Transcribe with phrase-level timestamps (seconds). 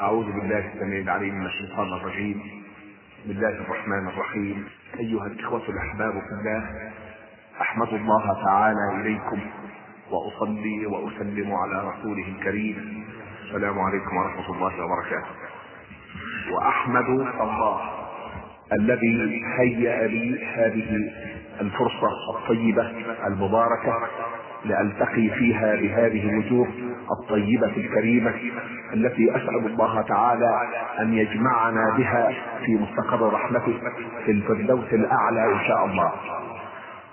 [0.00, 2.40] أعوذ بالله السميع العليم من الشيطان الرجيم.
[3.20, 4.68] بسم الله الرحمن الرحيم.
[5.00, 6.90] أيها الإخوة الأحباب في الله
[7.60, 9.40] أحمد الله تعالى إليكم
[10.10, 13.04] وأصلي وأسلم على رسوله الكريم.
[13.44, 15.34] السلام عليكم ورحمة الله وبركاته.
[16.52, 17.08] وأحمد
[17.40, 17.80] الله
[18.72, 21.10] الذي هيأ لي هذه
[21.60, 22.90] الفرصة الطيبة
[23.26, 24.08] المباركة
[24.64, 26.68] لألتقي فيها بهذه الوجوه
[27.20, 28.34] الطيبة الكريمة
[28.94, 30.60] التي أسأل الله تعالى
[31.00, 32.32] أن يجمعنا بها
[32.66, 33.78] في مستقر رحمته
[34.24, 36.12] في الفردوس الأعلى إن شاء الله.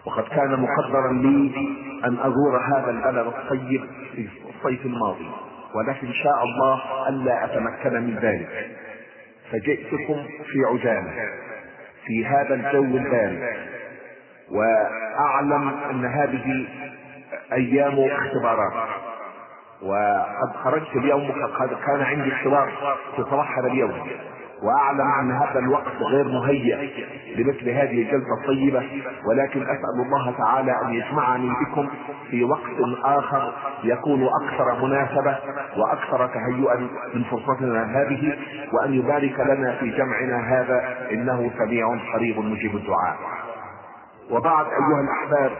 [0.05, 1.51] وقد كان مقدرا لي
[2.05, 3.81] أن أزور هذا البلد الطيب
[4.15, 5.29] في الصيف الماضي
[5.75, 8.71] ولكن شاء الله ألا أتمكن من ذلك.
[9.51, 11.11] فجئتكم في عجالة
[12.05, 13.43] في هذا الجو البارد
[14.51, 16.67] وأعلم أن هذه
[17.53, 18.73] أيام اختبارات
[19.81, 22.69] وقد خرجت اليوم قد كان عندي اختبار
[23.57, 24.07] هذا اليوم.
[24.63, 26.75] وأعلم أن هذا الوقت غير مهيئ
[27.35, 28.83] لمثل هذه الجلسة الطيبة
[29.29, 31.89] ولكن أسأل الله تعالى أن يجمعني بكم
[32.29, 35.37] في وقت آخر يكون أكثر مناسبة
[35.77, 38.37] وأكثر تهيئا من فرصتنا هذه
[38.73, 41.07] وأن يبارك لنا في جمعنا هذا.
[41.11, 43.17] إنه سميع قريب مجيب الدعاء.
[44.31, 45.51] وبعد أيها الأحباب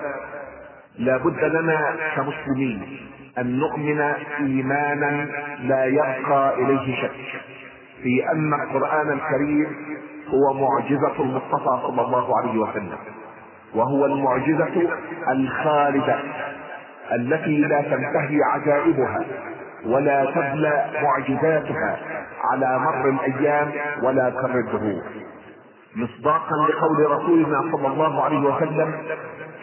[0.99, 2.97] لا بد لنا كمسلمين
[3.37, 3.99] أن نؤمن
[4.39, 5.27] إيمانا
[5.63, 7.11] لا يبقى إليه شك.
[8.03, 9.67] في أن القرآن الكريم
[10.27, 12.97] هو معجزة المصطفى صلى الله عليه وسلم
[13.75, 14.89] وهو المعجزة
[15.31, 16.19] الخالدة
[17.15, 19.25] التي لا تنتهي عجائبها
[19.85, 21.97] ولا تبلى معجزاتها
[22.51, 23.71] على مر الأيام
[24.03, 25.03] ولا كر الدهور
[25.95, 28.93] مصداقا لقول رسولنا صلى الله عليه وسلم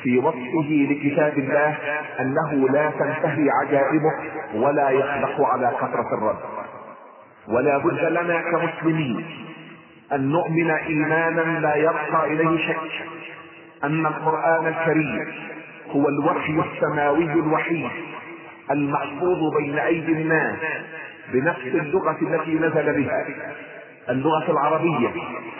[0.05, 1.77] في وصفه لكتاب الله
[2.21, 4.13] أنه لا تنتهي عجائبه
[4.55, 6.37] ولا يخلق على كثرة الرد.
[7.49, 9.25] ولا بد لنا كمسلمين
[10.13, 12.77] أن نؤمن إيمانا لا يبقى إليه شك
[13.85, 15.33] أن القرآن الكريم
[15.91, 17.91] هو الوحي السماوي الوحيد
[18.71, 20.57] المحفوظ بين أيدي الناس
[21.33, 23.27] بنفس اللغة التي نزل بها.
[24.11, 25.11] اللغة العربية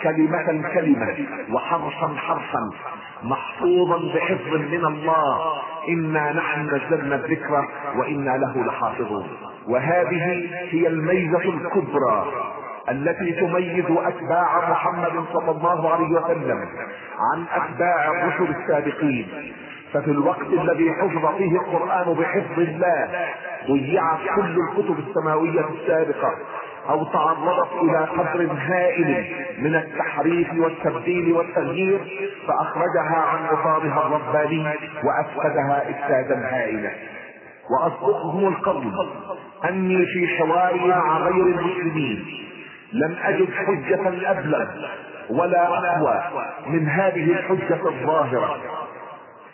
[0.03, 1.15] كلمة كلمة
[1.53, 2.69] وحرفا حرفا
[3.23, 5.53] محفوظا بحفظ من الله.
[5.89, 9.27] إنا نحن نزلنا الذكر وإنا له لحافظون.
[9.67, 12.25] وهذه هي الميزة الكبرى
[12.89, 16.69] التي تميز أتباع محمد صلى الله عليه وسلم
[17.19, 19.27] عن أتباع الرسل السابقين.
[19.93, 23.09] ففي الوقت الذي حفظ فيه القرآن بحفظ الله
[23.67, 26.31] ضيعت كل الكتب السماوية السابقة.
[26.89, 29.25] أو تعرضت إلى قدر هائل
[29.59, 31.99] من التحريف والتبديل والتغيير
[32.47, 34.67] فأخرجها عن اطارها الرباني
[35.03, 36.91] وأفسدها إفسادا هائلا.
[37.71, 39.09] وأصدقهم القول
[39.69, 42.25] أني في حواري مع غير المسلمين
[42.93, 44.67] لم أجد حجة أبلغ
[45.29, 46.21] ولا أقوى
[46.67, 48.57] من هذه الحجة الظاهرة.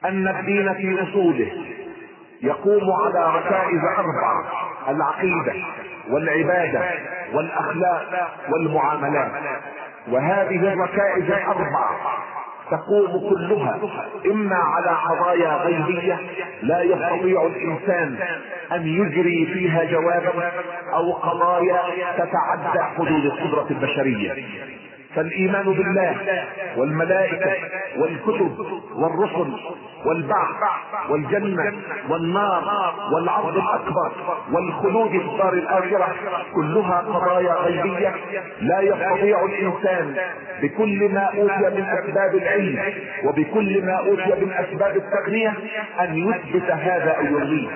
[0.05, 1.51] أن الدين في أصوله
[2.43, 4.51] يقوم على ركائز أربع
[4.89, 5.53] العقيدة
[6.11, 6.81] والعبادة
[7.33, 9.31] والأخلاق والمعاملات.
[10.07, 11.89] وهذه الركائز الاربع
[12.71, 13.79] تقوم كلها
[14.25, 16.19] إما على قضايا غيبية
[16.61, 18.15] لا يستطيع الإنسان
[18.71, 20.51] أن يجري فيها جوابا
[20.93, 21.81] أو قضايا
[22.17, 24.45] تتعدى حدود القدرة البشرية.
[25.15, 26.15] فالإيمان بالله
[26.77, 27.51] والملائكة
[27.97, 28.57] والكتب
[28.95, 29.53] والرسل
[30.05, 30.55] والبعث
[31.09, 31.73] والجنة
[32.09, 34.11] والنار والعرض الأكبر
[34.51, 36.15] والخلود في الدار الآخرة
[36.55, 38.13] كلها قضايا غيبية
[38.61, 40.15] لا يستطيع الإنسان
[40.61, 42.79] بكل ما أوتي من أسباب العلم
[43.23, 45.53] وبكل ما أوتي من أسباب التقنية
[45.99, 47.67] أن يثبت هذا أو يلغيه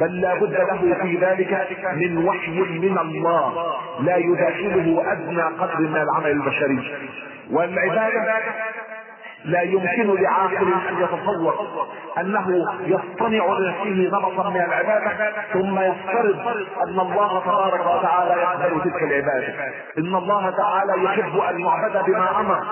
[0.00, 5.96] بل لا بد له في ذلك من وحي من الله لا يداخله أدنى قدر من
[5.96, 6.80] العمل البشري.
[7.50, 8.22] والعبادة
[9.44, 11.54] لا يمكن لعاقل أن يتصور
[12.18, 19.54] أنه يصطنع لنفسه نمطا من العبادة ثم يفترض أن الله تبارك وتعالى يقبل تلك العبادة.
[19.98, 22.64] إن الله تعالى يحب أن يعبد بما أمر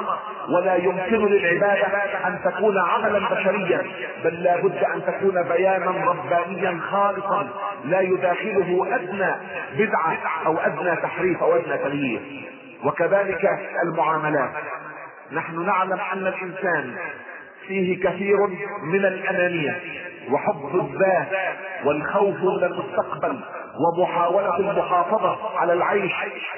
[0.48, 1.86] ولا يمكن للعبادة
[2.26, 3.82] أن تكون عملا بشريا
[4.24, 7.48] بل لا بد أن تكون بيانا ربانيا خالصا
[7.84, 9.34] لا يداخله أدنى
[9.78, 12.20] بدعة أو أدنى تحريف أو أدنى تغيير.
[12.84, 13.48] وكذلك
[13.84, 14.50] المعاملات.
[15.32, 16.94] نحن نعلم أن الإنسان
[17.66, 18.36] فيه كثير
[18.82, 19.80] من الأنانية
[20.30, 21.28] وحب الذات
[21.84, 23.40] والخوف من المستقبل.
[23.80, 26.12] ومحاولة المحافظة على العيش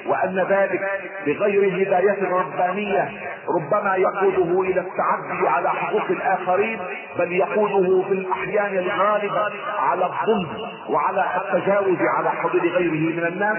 [0.05, 0.81] وأن ذلك
[1.25, 3.11] بغير هداية ربانية
[3.59, 6.79] ربما يقوده إلى التعدي على حقوق الآخرين
[7.19, 9.49] بل يقوده في الأحيان الغالبة
[9.79, 10.47] على الظلم
[10.89, 13.57] وعلى التجاوز على حدود غيره من الناس.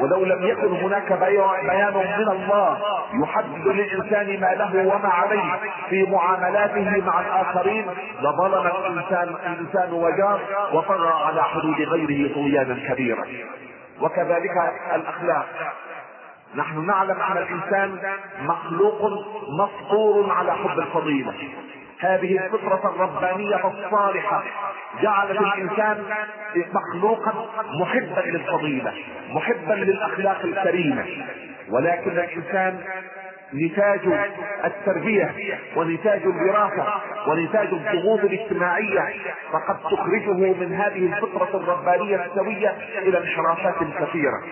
[0.00, 2.78] ولو لم يكن هناك بيان من الله
[3.22, 5.52] يحدد للإنسان ما له وما عليه
[5.88, 7.86] في معاملاته مع الآخرين
[8.20, 10.40] لظلم الإنسان الإنسان وجار
[10.72, 13.03] وطغى على حدود غيره طغيانا كبيرا.
[14.00, 15.46] وكذلك الأخلاق.
[16.56, 17.98] نحن نعلم أن الإنسان
[18.42, 19.10] مخلوق
[19.60, 21.34] مفطور على حب الفضيلة.
[22.00, 24.42] هذه الفطرة الربانية الصالحة
[25.02, 26.04] جعلت الإنسان
[26.72, 27.46] مخلوقا
[27.80, 28.92] محبا للفضيلة
[29.28, 31.06] محبا للأخلاق الكريمة.
[31.68, 32.80] ولكن الإنسان
[33.54, 34.00] نتاج
[34.64, 35.30] التربية
[35.76, 36.86] ونتاج الوراثة
[37.28, 39.00] ونتاج الضغوط الاجتماعية
[39.52, 44.42] فقد تخرجه من هذه الفطرة الربانية السوية إلى انحرافات كثيرة.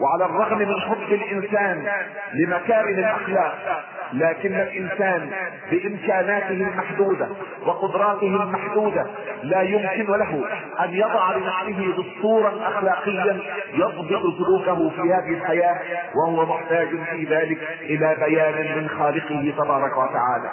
[0.00, 1.86] وعلى الرغم من حب الإنسان
[2.34, 5.30] لمكارم الأخلاق لكن الإنسان
[5.70, 7.28] بإمكاناته المحدودة
[7.66, 9.06] وقدراته المحدودة
[9.42, 10.44] لا يمكن له
[10.84, 13.40] أن يضع لنفسه دستورا أخلاقيا
[13.74, 15.78] يضبط سلوكه في هذه الحياة
[16.16, 20.50] وهو محتاج في ذلك إلى بيان من خالقه تبارك وتعالى.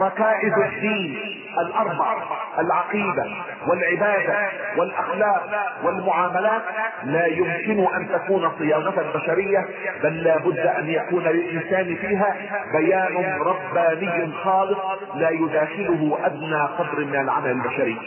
[0.00, 1.18] فركائز الدين
[1.58, 2.16] الاربع
[2.58, 3.24] العقيدة
[3.68, 5.48] والعبادة والأخلاق
[5.84, 6.62] والمعاملات
[7.04, 9.66] لا يمكن أن تكون صياغة بشرية
[10.02, 12.36] بل لا بد أن يكون للإنسان فيها
[12.72, 14.78] بيان رباني خالص
[15.14, 17.98] لا يداخله أدنى قدر من العمل البشري.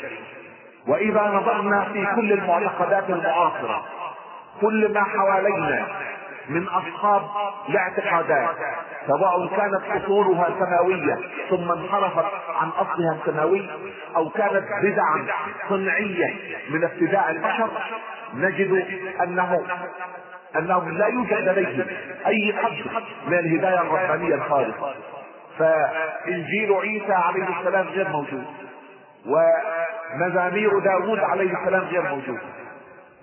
[0.87, 3.85] وإذا نظرنا في كل المعتقدات المعاصرة
[4.61, 5.85] كل ما حوالينا
[6.49, 7.21] من أصحاب
[7.69, 8.55] الاعتقادات
[9.07, 11.17] سواء كانت أصولها سماوية
[11.49, 12.25] ثم انحرفت
[12.55, 13.69] عن أصلها السماوي
[14.15, 15.27] أو كانت بدعا
[15.69, 16.33] صنعية
[16.69, 17.69] من ابتداع البشر
[18.33, 18.87] نجد
[19.23, 19.63] انه
[20.55, 21.85] أنه لا يوجد لديهم
[22.27, 24.93] أي قدر من الهداية الربانية الخالصة.
[25.59, 28.45] فإنجيل عيسى عليه السلام غير موجود
[29.25, 32.39] ومزامير داوود عليه السلام غير موجود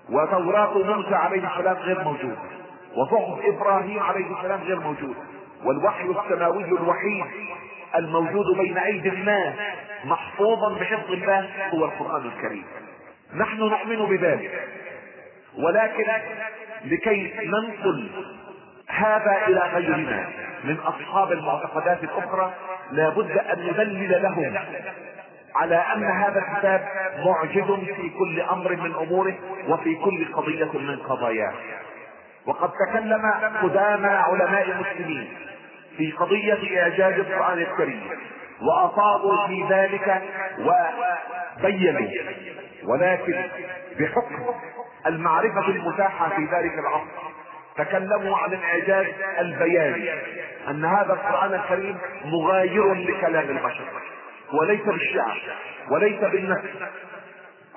[0.09, 2.37] وتوراة موسى عليه السلام غير موجود.
[2.95, 5.15] وصحف إبراهيم عليه السلام غير موجود.
[5.63, 7.25] والوحي السماوي الوحيد
[7.95, 9.53] الموجود بين أيدي الناس
[10.05, 12.65] محفوظا بحفظ الله هو القرآن الكريم.
[13.35, 14.67] نحن نؤمن بذلك.
[15.57, 16.05] ولكن
[16.85, 18.09] لكي ننقل
[18.87, 20.29] هذا إلى غيرنا
[20.63, 22.53] من أصحاب المعتقدات الأخرى
[22.91, 24.57] لابد أن ندلل لهم
[25.55, 26.87] على أن هذا الكتاب
[27.25, 29.35] معجز في كل أمر من أموره
[29.67, 31.53] وفي كل قضية من قضاياه.
[32.47, 33.31] وقد تكلم
[33.63, 35.33] قدامى علماء المسلمين
[35.97, 38.09] في قضية إعجاز القرآن الكريم
[38.61, 40.21] وأصابوا في ذلك
[40.59, 42.09] وبينوا
[42.83, 43.43] ولكن
[43.99, 44.45] بحكم
[45.05, 47.33] المعرفة المتاحة في ذلك العصر
[47.77, 49.05] تكلموا عن الإعجاز
[49.39, 50.11] البياني
[50.67, 53.85] أن هذا القرآن الكريم مغاير لكلام البشر
[54.53, 55.41] وليس بالشعر
[55.91, 56.69] وليس بالنفس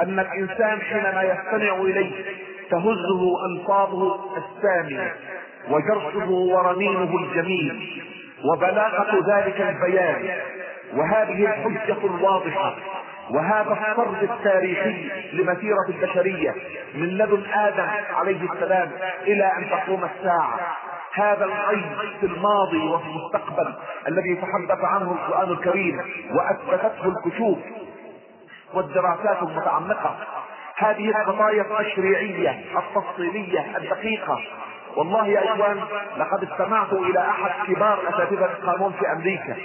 [0.01, 2.25] أن الإنسان حينما يستمع إليه
[2.71, 5.15] تهزه الفاظه السامية
[5.71, 8.03] وجرسه ورنينه الجميل
[8.45, 10.39] وبلاغة ذلك البيان
[10.95, 12.77] وهذه الحجة الواضحة
[13.31, 16.55] وهذا الطرد التاريخي لمسيرة البشرية
[16.95, 18.91] من لدن آدم عليه السلام
[19.23, 20.77] إلى أن تقوم الساعة.
[21.13, 21.87] هذا الغيب
[22.21, 23.75] في الماضي وفي المستقبل
[24.09, 26.01] الذي تحدث عنه القرآن الكريم
[26.35, 27.57] وأثبتته الكتب
[28.75, 30.17] والدراسات المتعمقة
[30.79, 34.41] هذه القضايا التشريعية التفصيلية الدقيقة.
[34.97, 35.81] والله يا إخوان
[36.17, 39.57] لقد استمعت إلى أحد كبار أساتذة القانون في أمريكا.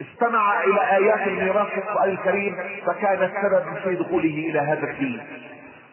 [0.00, 5.20] استمع إلى آيات الميراث في القرآن الكريم فكان السبب في دخوله إلى هذا الدين.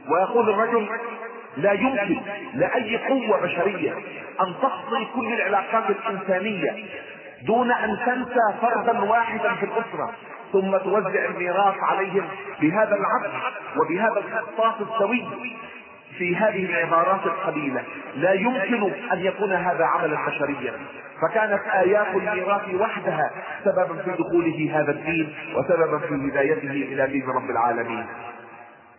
[0.09, 0.89] ويقول الرجل
[1.57, 2.21] لا يمكن
[2.53, 3.93] لأي قوة بشرية
[4.41, 6.85] أن تفصل كل العلاقات الإنسانية
[7.41, 10.13] دون أن تنسى فردا واحدا في الأسرة.
[10.53, 12.25] ثم توزع الميراث عليهم
[12.61, 13.31] بهذا العدل
[13.77, 15.25] وبهذا الخطاط السوي
[16.17, 17.83] في هذه العبارات القليلة.
[18.15, 20.73] لا يمكن أن يكون هذا عملا بشريا.
[21.21, 23.31] فكانت آيات الميراث وحدها
[23.65, 28.05] سببا في دخوله هذا الدين وسببا في هدايته إلى دين رب العالمين.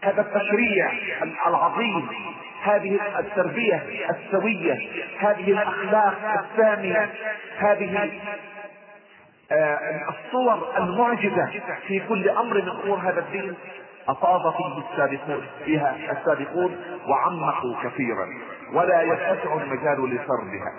[0.03, 0.93] هذا التشريع
[1.47, 2.09] العظيم
[2.63, 7.11] هذه التربية السوية هذه الأخلاق السامية
[7.59, 8.11] هذه
[10.09, 13.55] الصور المعجزة في كل أمر من أمور هذا الدين
[14.09, 16.77] أفاض فيه السابقون فيها السابقون
[17.09, 18.27] وعمقوا كثيرا.
[18.73, 20.73] ولا يتسع المجال لسردها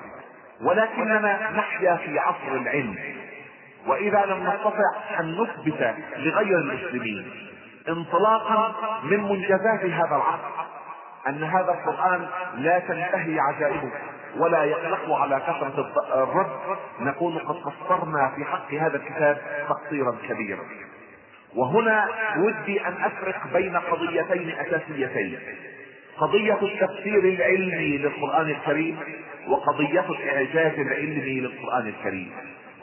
[0.62, 2.96] ولكننا نحيا في عصر العلم.
[3.88, 7.32] وإذا لم نستطع أن نثبت لغير المسلمين
[7.90, 10.66] انطلاقا من منجزات هذا العصر
[11.28, 13.92] أن هذا القرآن لا تنتهي عجائبه.
[14.38, 15.92] ولا يطلق على كثرة
[16.24, 16.78] الرد.
[17.00, 20.64] نكون قد قصرنا في حق هذا الكتاب تقصيرا كبيرا.
[21.56, 25.40] وهنا ودي أن أفرق بين قضيتين أساسيتين.
[26.18, 29.00] قضية التفسير العلمي للقرآن الكريم
[29.48, 32.32] وقضية الإعجاز العلمي للقرآن الكريم.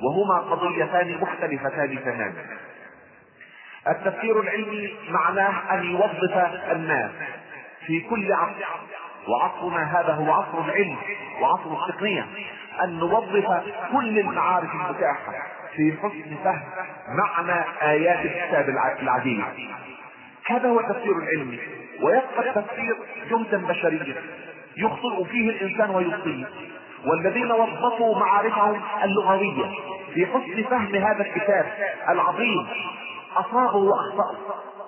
[0.02, 2.32] وهما قضيتان مختلفتان تماما.
[3.88, 6.36] التفسير العلمي معناه أن يوظف
[6.72, 7.10] الناس
[7.86, 8.64] في كل عصر
[9.28, 10.96] وعصرنا هذا هو عصر العلم
[11.40, 12.26] وعصر التقنية
[12.84, 13.46] أن نوظف
[13.92, 15.32] كل المعارف المتاحة
[15.76, 16.62] في حسن فهم
[17.08, 18.68] معنى آيات الكتاب
[19.02, 19.44] العديد
[20.46, 21.58] هذا هو التفسير العلمي
[22.02, 22.96] ويبقى التفسير
[23.30, 24.22] جهدا بشريا
[24.76, 26.44] يخطئ فيه الإنسان ويخطئ
[27.06, 29.70] والذين وظفوا معارفهم اللغوية
[30.14, 31.66] في حسن فهم هذا الكتاب
[32.08, 32.66] العظيم
[33.36, 34.36] اصابوا وأخطأوا.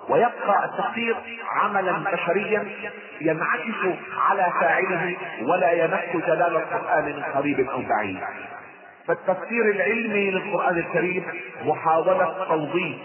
[0.08, 1.16] ويبقى التفسير
[1.50, 2.64] عملا بشريا
[3.20, 8.18] ينعكس على فاعله ولا يمس جلال القرآن من قريب أو بعيد.
[9.06, 11.24] فالتفسير العلمي للقرآن الكريم
[11.64, 12.96] محاولة توظيف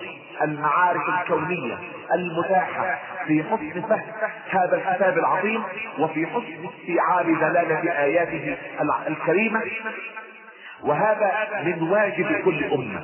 [0.42, 1.78] المعارف الكونية
[2.14, 4.02] المتاحة في حسن فهم
[4.50, 5.64] هذا الكتاب العظيم
[6.00, 8.58] وفي حسن استيعاب دلالة آياته
[9.08, 9.62] الكريمة.
[10.84, 11.32] وهذا
[11.66, 13.02] من واجب كل أمة.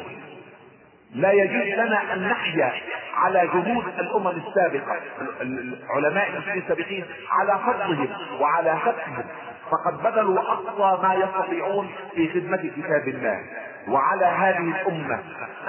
[1.16, 2.72] لا يجوز لنا أن نحيا
[3.16, 5.00] على جهود الأمم السابقة
[5.42, 8.08] العلماء المسلمين السابقين على فضلهم
[8.42, 9.24] وعلى فتحهم
[9.72, 13.40] فقد بذلوا اقصى ما يستطيعون في خدمة كتاب الله.
[13.88, 15.20] وعلى هذه الأمة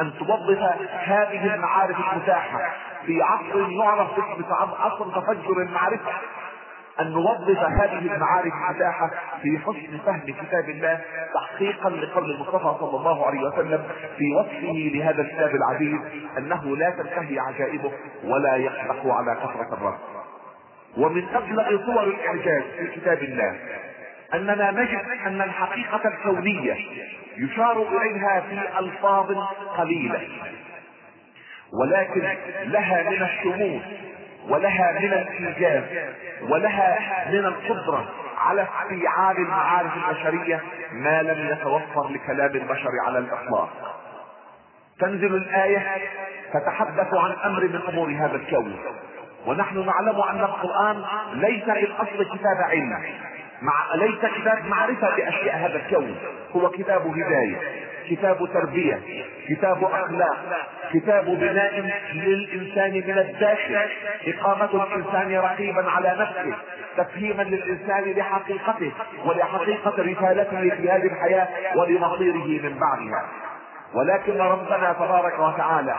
[0.00, 0.59] أن توظف
[0.91, 2.59] هذه المعارف المتاحة.
[3.07, 4.45] في عصر يعرف باسم
[4.79, 6.12] عصر تفجر المعرفة.
[7.00, 9.11] أن نوظف هذه المعارف المتاحة
[9.43, 11.00] في حسن فهم كتاب الله
[11.35, 13.83] تحقيقا لقول المصطفى صلى الله عليه وسلم
[14.19, 16.00] في وصفه لهذا الكتاب العزيز
[16.38, 17.93] أنه لا تنتهي عجائبه
[18.25, 20.00] ولا يخلق على كثرة الرأس
[20.99, 23.57] ومن أبلغ صور الإعجاز في كتاب الله
[24.35, 26.76] أننا نجد أن الحقيقة الكونية
[27.37, 29.33] يشار إليها في ألفاظ
[29.76, 30.29] قليلة
[31.81, 33.81] ولكن لها من الشمول
[34.49, 35.83] ولها من الايجاز
[36.43, 36.99] ولها
[37.31, 40.62] من القدرة على استيعاب المعارف البشرية
[40.93, 43.71] ما لم يتوفر لكلام البشر على الإطلاق.
[45.00, 45.87] تنزل الآية
[46.53, 48.76] تتحدث عن أمر من أمور هذا الكون.
[49.47, 53.05] ونحن نعلم أن القرآن ليس في الاصل كتاب علم
[53.62, 56.17] مع ليس كتاب معرفة باشياء هذا الكون
[56.57, 57.86] هو كتاب هداية.
[58.10, 59.00] كتاب تربية
[59.48, 60.36] كتاب أخلاق
[60.92, 63.78] كتاب بناء للإنسان من الداخل
[64.26, 66.56] إقامة الإنسان رقيبا على نفسه
[66.96, 68.92] تفهيما للإنسان لحقيقته
[69.25, 73.25] ولحقيقة رسالته في هذه الحياة ولمصيره من بعدها.
[73.94, 75.96] ولكن ربنا تبارك وتعالى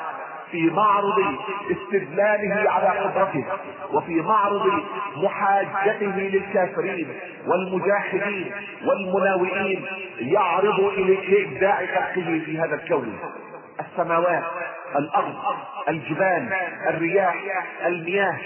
[0.52, 1.36] في معرض
[1.72, 3.46] استدلاله على قدرته
[3.94, 4.84] وفي معرض
[5.18, 7.08] محاجته للكافرين
[7.48, 8.52] والمجاهدين
[8.86, 9.86] والمناوئين
[10.20, 10.80] يعرض
[11.30, 13.20] لابداع خلقه في هذا الكون.
[13.80, 14.44] السماوات
[14.96, 15.36] الأرض
[15.88, 16.54] الجبال
[16.88, 17.36] الرياح
[17.86, 18.38] المياه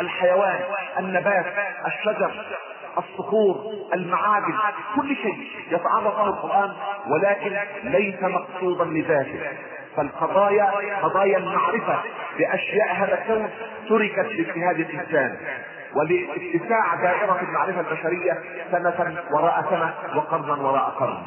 [0.00, 0.60] الحيوان
[0.98, 1.46] النبات
[1.86, 2.44] الشجر
[2.98, 4.54] الصخور المعادن
[4.96, 6.72] كل شيء يتعرض له القرآن
[7.06, 9.40] ولكن ليس مقصودا لذاته.
[9.96, 10.70] فالقضايا
[11.02, 12.00] قضايا المعرفة
[12.38, 13.50] بأشياء هذا الكون
[13.88, 15.36] تركت لاجتهاد الإنسان.
[15.94, 18.38] ولاتساع دائرة المعرفة البشرية
[18.70, 21.22] سنة وراء سنة وقرنا وراء قرن.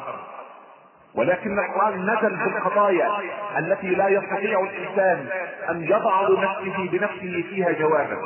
[1.14, 3.08] ولكن القرآن نزل في القضايا
[3.58, 5.26] التي لا يستطيع الإنسان
[5.70, 8.18] أن يضع لنفسه بنفسه فيها جوابا.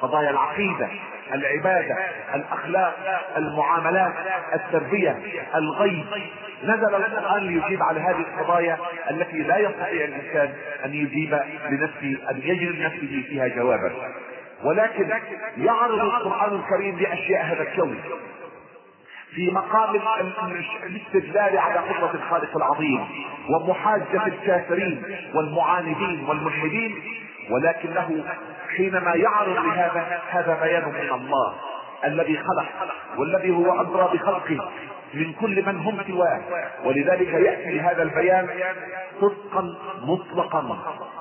[0.00, 0.88] قضايا العقيدة
[1.34, 1.96] العبادة
[2.34, 2.94] الأخلاق
[3.36, 4.12] المعاملات
[4.54, 5.18] التربية
[5.54, 6.04] الغيب.
[6.64, 8.78] نزل القرآن ليجيب على هذه القضايا
[9.10, 11.40] التي لا يستطيع الإنسان أن يجيب
[11.70, 13.92] لنفسه أن يجد لنفسه فيها جوابا.
[14.64, 15.10] ولكن
[15.56, 18.00] يعرض القرآن الكريم بأشياء هذا الكون.
[19.34, 20.00] في مقام
[20.86, 23.06] الاستدلال على قدرة الخالق العظيم
[23.50, 25.02] ومحاجة الكافرين
[25.34, 27.02] والمعاندين والملحدين
[27.50, 28.24] ولكنه
[28.78, 31.54] حينما يعرض لهذا هذا بيان من الله
[32.04, 32.66] الذي خلق
[33.18, 34.70] والذي هو أدرى بخلقه
[35.14, 36.40] من كل من هم سواه.
[36.84, 38.48] ولذلك يأتي هذا البيان
[39.20, 40.78] صدقا مطلقا.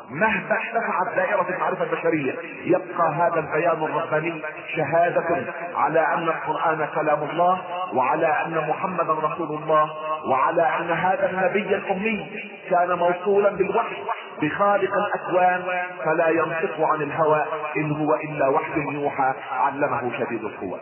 [0.10, 4.42] مهما ارتفعت دائرة المعرفة البشرية يبقى هذا البيان الرباني
[4.76, 7.62] شهادة على أن القرآن كلام الله
[7.94, 9.90] وعلى أن محمدا رسول الله
[10.30, 12.30] وعلى أن هذا النبي الأمي
[12.70, 13.96] كان موصولا بالوحي
[14.42, 15.64] بخالق الأكوان
[16.06, 17.46] فلا ينطق عن الهوى
[17.78, 20.80] إن هو إلا وحي يوحى علمه شديد القوى.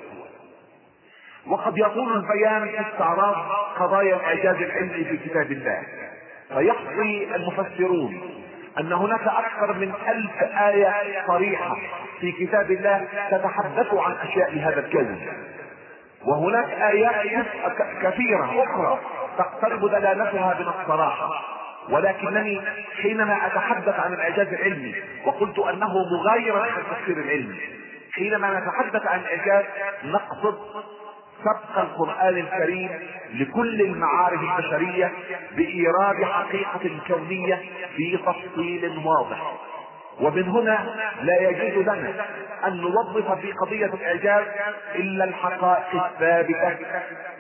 [1.48, 3.36] وقد يطول البيان في استعراض
[3.80, 5.84] قضايا الإعجاز العلمي في كتاب الله
[6.54, 8.35] فيحصي المفسرون
[8.80, 10.94] أن هناك أكثر من ألف آية
[11.28, 11.78] صريحة
[12.20, 15.22] في كتاب الله تتحدث عن أشياء هذا الكون
[16.26, 17.46] وهناك آيات
[18.02, 19.00] كثيرة أخرى
[19.38, 21.56] تقترب دلالتها من الصراحة.
[21.90, 22.62] ولكنني
[23.02, 27.60] حينما أتحدث عن الإعجاز العلمي وقلت أنه مغاير عن التفسير العلمي
[28.14, 29.66] حينما نتحدث عن الاعجاز
[30.04, 30.58] نقصد
[31.44, 32.90] سبق القرآن الكريم
[33.34, 35.12] لكل المعارف البشرية
[35.52, 37.62] بإيراد حقيقة كونية
[37.96, 39.54] في تفصيل واضح.
[40.22, 42.14] ومن هنا لا يجوز لنا
[42.68, 44.44] أن نوظف في قضية الإعجاز
[44.96, 46.78] إلا الحقائق الثابتة.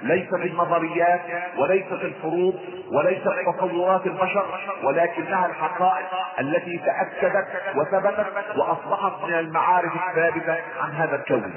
[0.02, 1.22] ليست النظريات
[1.58, 2.60] وليست الفروض
[2.92, 4.46] وليست تصورات البشر
[4.84, 6.08] ولكنها الحقائق
[6.40, 11.54] التي تأكدت وثبتت وأصبحت من المعارف الثابتة عن هذا الكون.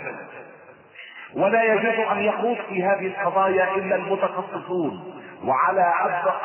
[1.35, 5.15] ولا يجوز أن يخوض في هذه القضايا إلا المتخصصون.
[5.45, 5.93] وعلى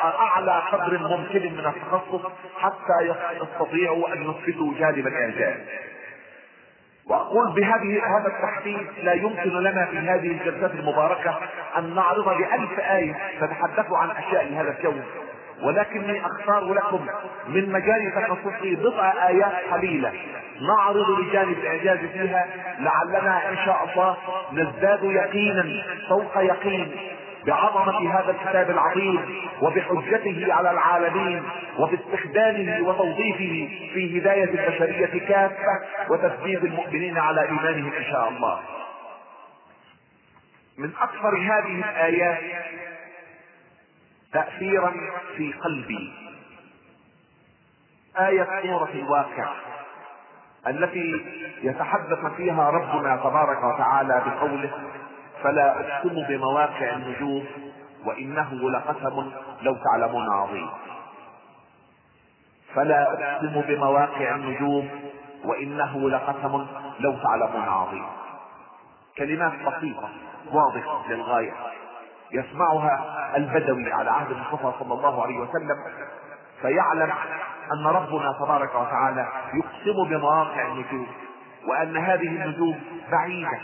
[0.04, 5.56] أعلى قدر ممكن من التخصص حتى يستطيعوا أن يثبتوا جانب الإعجاز.
[7.06, 11.38] وأقول بهذه هذا التحديد لا يمكن لنا في هذه الجلسات المباركة
[11.78, 15.02] أن نعرض بألف آية تتحدث عن أشياء هذا الكون
[15.62, 17.06] ولكني أختار لكم
[17.48, 20.12] من مجال تخصصي بضع آيات قليلة.
[20.60, 22.46] نعرض لجانب الإعجاز فيها
[22.78, 24.16] لعلنا إن شاء الله
[24.52, 26.96] نزداد يقينا فوق يقين
[27.46, 31.42] بعظمة هذا الكتاب العظيم وبحجته على العالمين
[31.78, 35.80] وباستخدامه وتوظيفه في هداية البشرية كافة
[36.10, 38.60] وتثبيت المؤمنين على إيمانهم إن شاء الله.
[40.78, 42.38] من أكثر هذه الآيات
[44.32, 44.92] تأثيرا
[45.36, 46.12] في قلبي.
[48.18, 49.52] آية سورة الواقع
[50.68, 51.24] التي
[51.62, 54.70] يتحدث فيها ربنا تبارك وتعالى بقوله
[55.42, 57.44] فلا أقسم بمواقع النجوم
[58.04, 59.30] وإنه لقسم
[59.62, 60.68] لو تعلمون عظيم.
[62.74, 64.90] فلا أقسم بمواقع النجوم
[65.44, 66.66] وإنه لقسم
[67.00, 68.04] لو تعلمون عظيم.
[69.18, 70.08] كلمات بسيطة
[70.52, 71.52] واضحة للغاية
[72.32, 75.76] يسمعها البدوي على عهد المصطفى صلى الله عليه وسلم
[76.62, 77.12] فيعلم
[77.72, 81.06] أن ربنا تبارك وتعالى يقسم بمواقع النجوم
[81.68, 82.80] وأن هذه النجوم
[83.12, 83.60] بعيدة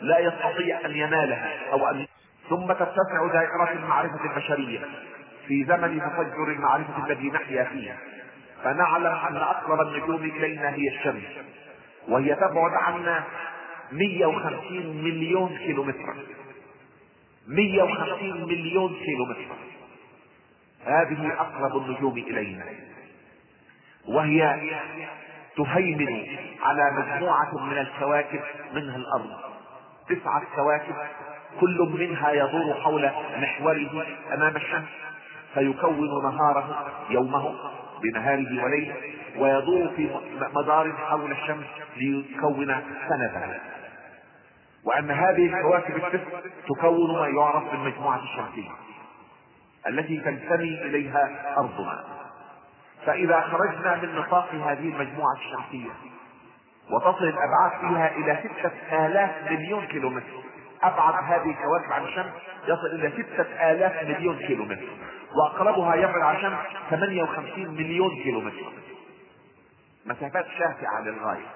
[0.00, 2.06] لا يستطيع أن ينالها أو أن
[2.50, 4.80] ثم تتسع دائرة المعرفة البشرية
[5.48, 7.96] في زمن تفجر المعرفة الذي نحيا فيه.
[8.64, 11.22] فنعلم أن أقرب النجوم إلينا هي الشمس
[12.08, 13.24] وهي تبعد عنا
[13.92, 16.14] 150 مليون كيلومتر.
[17.48, 19.56] 150 مليون كيلومتر.
[20.84, 22.64] هذه أقرب النجوم إلينا.
[24.08, 24.60] وهي
[25.56, 26.26] تهيمن
[26.62, 28.40] على مجموعة من الكواكب
[28.74, 29.30] منها الأرض.
[30.08, 30.94] تسعة كواكب
[31.60, 34.88] كل منها يدور حول محوره أمام الشمس
[35.54, 37.54] فيكون نهاره يومه
[38.02, 38.94] بنهاره وليله
[39.38, 40.10] ويدور في
[40.54, 42.66] مدار حول الشمس ليكون
[43.08, 43.60] سنته
[44.84, 48.70] وأن هذه الكواكب التسع تكون ما يعرف بالمجموعة الشمسية
[49.88, 52.04] التي تنتمي إليها أرضنا.
[53.06, 55.90] فإذا خرجنا من نطاق هذه المجموعة الشمسيه
[56.90, 60.42] وتصل الأبعاد فيها إلى ستة آلاف مليون كيلومتر.
[60.82, 62.32] أبعد هذه الكواكب عن الشمس
[62.64, 64.88] يصل إلى ستة آلاف مليون كيلومتر.
[65.34, 66.58] وأقربها يبعد عن الشمس
[66.90, 68.72] 58 مليون كيلومتر.
[70.06, 71.46] مسافات شاسعة للغاية.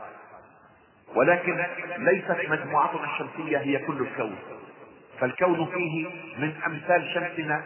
[1.14, 1.66] ولكن
[1.98, 4.36] ليست مجموعتنا الشمسية هي كل الكون.
[5.20, 7.62] فالكون فيه من أمثال شمسنا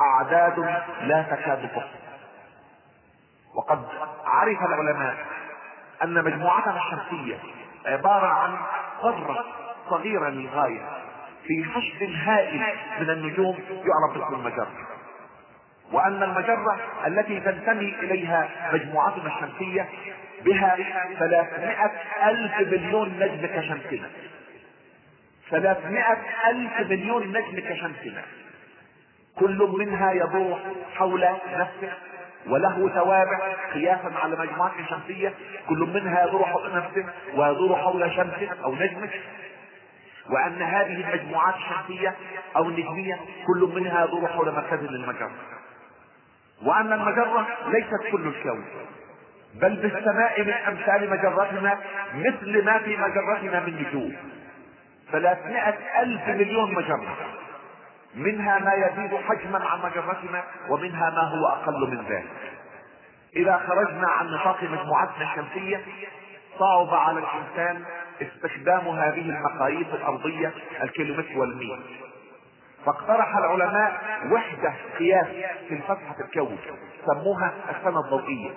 [0.00, 0.58] أعداد
[1.02, 2.01] لا تكاد تحصى
[3.54, 3.84] وقد
[4.24, 5.16] عرف العلماء
[6.02, 7.38] أن مجموعتنا الشمسية
[7.86, 8.56] عبارة عن
[9.02, 9.44] قارة
[9.90, 10.80] صغيرة للغاية
[11.46, 12.62] في حشد هائل
[13.00, 14.70] من النجوم يعرف باسم المجرة.
[15.92, 19.88] وأن المجرة التي تنتمي إليها مجموعتنا الشمسية
[20.44, 20.76] بها
[21.18, 21.90] ثلاثمائة
[22.24, 24.10] ألف مليون نجم كشمسنا
[25.50, 26.18] ثلاثمائة
[26.50, 28.22] ألف مليون نجم كشمسنا
[29.38, 30.60] كل منها يدور
[30.94, 31.92] حول نفسه.
[32.46, 33.38] وله توابع
[33.74, 35.34] قياسا على مجموعات شمسية
[35.68, 39.10] كل منها يدور حول نفسه ويدور حول شمسه أو نجمه
[40.30, 42.14] وأن هذه المجموعات الشمسية
[42.56, 45.30] أو النجمية كل منها يدور حول مركز للمجرة.
[46.62, 48.64] وأن المجرة ليست كل الكون
[49.54, 51.78] بل بالسماء من أمثال مجرتنا
[52.14, 54.16] مثل ما في مجرتنا من نجوم.
[55.12, 57.16] ثلاثمائة ألف مليون مجرة.
[58.14, 62.52] منها ما يزيد حجما عن مجرتنا ومنها ما هو أقل من ذلك.
[63.36, 65.80] إذا خرجنا عن نطاق مجموعتنا الشمسية
[66.58, 67.84] صعب على الإنسان
[68.22, 71.80] استخدام هذه المقاييس الأرضية الكيلومتر والميل
[72.86, 75.26] فاقترح العلماء وحدة قياس
[75.68, 76.58] في فتحة الكون
[77.06, 78.50] سموها السنة الضوئية.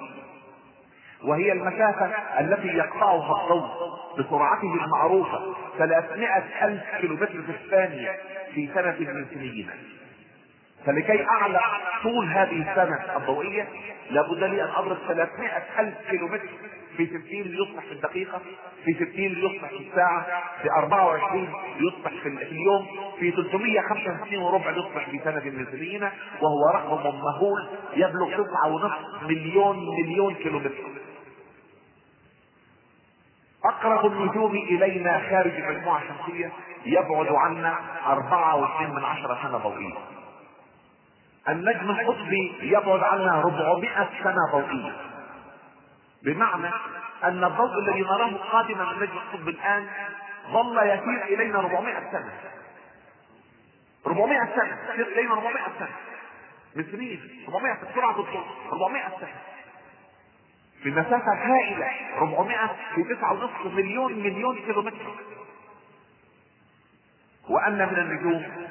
[1.23, 2.05] وهي المسافة
[2.39, 3.69] التي يقطعها الضوء
[4.17, 6.27] بسرعته المعروفة 300
[6.61, 8.11] ألف كيلومتر في الثانية
[8.53, 9.69] في سنة من سنين.
[10.85, 11.59] فلكي اعلم
[12.03, 13.67] طول هذه السنة الضوئية
[14.11, 15.49] لابد لي أن أضرب 300
[15.79, 16.49] ألف كيلومتر
[16.97, 18.41] في 60 ليصبح في الدقيقة
[18.85, 20.25] في 60 ليصبح في الساعة
[20.61, 21.49] في 24
[21.79, 22.87] ليصبح في اليوم
[23.19, 26.03] في 365 وربع ليصبح في سنة من سنين.
[26.41, 28.43] وهو رقم مهول يبلغ
[29.21, 30.71] 9.5 مليون مليون كيلومتر.
[33.69, 36.51] أقرب النجوم إلينا خارج المجموعة الشمسية
[36.85, 39.97] يبعد عنا 4.2 من عشرة سنة ضوئية.
[41.49, 44.95] النجم القطبي يبعد عنا 400 سنة ضوئية.
[46.23, 46.69] بمعنى
[47.23, 49.87] أن الضوء الذي نراه قادما من نجم القطب الآن
[50.51, 52.33] ظل يسير إلينا 400 سنة.
[54.07, 55.95] 400 سنة يسير إلينا 400 سنة.
[56.75, 59.54] من سنين 400 سرعة الضوء 400 سنة.
[60.85, 61.87] في مسافة هائلة.
[62.17, 62.57] 400
[62.95, 65.15] في 9.5 مليون مليون كيلومتر.
[67.49, 68.67] وأن من النجوم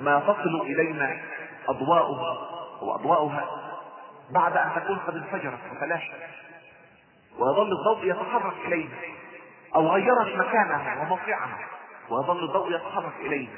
[0.00, 1.20] ما تصل إلينا
[1.68, 2.36] أضواؤها
[2.82, 3.48] وأضواؤها
[4.30, 6.12] بعد أن تكون قد انفجرت وتلاشت.
[7.38, 8.96] ويظل الضوء يتحرك إلينا
[9.74, 11.58] أو غيرت مكانها وموقعها.
[12.10, 13.52] ويظل الضوء يتحرك إلينا.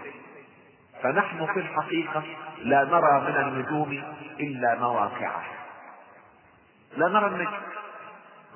[1.03, 2.22] فنحن في الحقيقة
[2.59, 4.03] لا نرى من النجوم
[4.40, 5.44] إلا مواقعه
[6.96, 7.76] لا نرى النجم.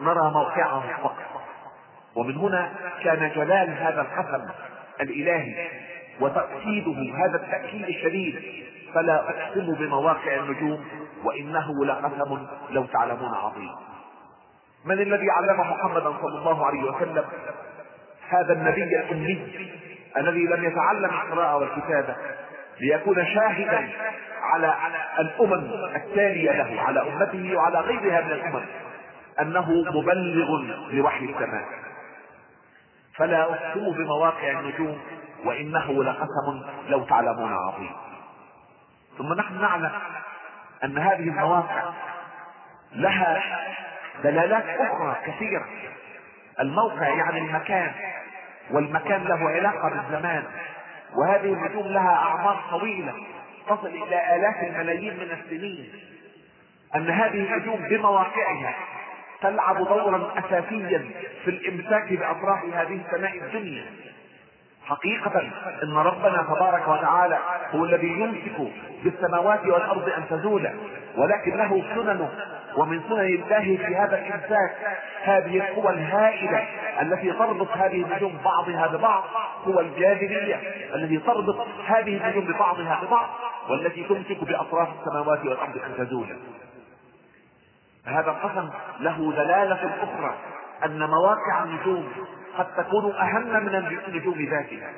[0.01, 1.17] نرى موقعه فقط
[2.17, 2.73] ومن هنا
[3.05, 4.49] كان جلال هذا القسم
[5.01, 5.69] الإلهي
[6.21, 8.65] وتأكيده هذا التأكيد الشديد.
[8.95, 10.85] فلا أقسم بمواقع النجوم
[11.25, 13.71] وإنه لقسم لو تعلمون عظيم.
[14.85, 17.25] من الذي علم محمدا صلى الله عليه وسلم؟
[18.29, 19.69] هذا النبي الأمي
[20.17, 22.17] الذي لم يتعلم القراءة والكتابة
[22.81, 23.89] ليكون شاهدا
[24.43, 24.75] على
[25.21, 28.65] الأمم التالية له على أمته وعلى غيرها من الأمم.
[29.41, 31.65] أنه مبلغ لوحي السماء.
[33.15, 34.99] فلا أقسم بمواقع النجوم
[35.45, 37.93] وإنه لقسم لو تعلمون عظيم.
[39.19, 39.93] ثم نحن نعلم
[40.85, 41.83] أن هذه المواقع
[42.93, 43.43] لها
[44.25, 45.67] دلالات أخرى كثيرة.
[46.61, 47.93] الموقع يعني المكان
[48.71, 50.45] والمكان له علاقة بالزمان
[51.17, 53.15] وهذه النجوم لها اعمار طويلة
[53.69, 55.93] تصل إلى آلاف الملايين من السنين.
[56.95, 58.75] أن هذه النجوم بمواقعها
[59.43, 61.05] تلعب دورا أساسيا
[61.45, 63.85] في الإمساك باطراف هذه السماء الدنيا.
[64.85, 65.41] حقيقة
[65.83, 67.39] إن ربنا تبارك وتعالى
[67.75, 68.73] هو الذي يمسك
[69.05, 70.75] بالسماوات والأرض أن تزولا
[71.17, 72.31] ولكن له سننه
[72.77, 74.77] ومن سنن الله في هذا الإمساك
[75.23, 76.65] هذه القوى الهائلة
[77.03, 79.25] التي تربط هذه النجوم بعضها ببعض
[79.65, 80.57] قوى الجاذبية
[80.95, 83.29] التي تربط هذه النجوم ببعضها ببعض
[83.69, 86.37] والتي تمسك بأطراف السماوات والأرض أن تزولا
[88.07, 90.35] هذا القسم له دلالة أخرى
[90.85, 92.13] أن مواقع النجوم
[92.59, 93.75] قد تكون أهم من
[94.09, 94.93] النجوم ذاتها.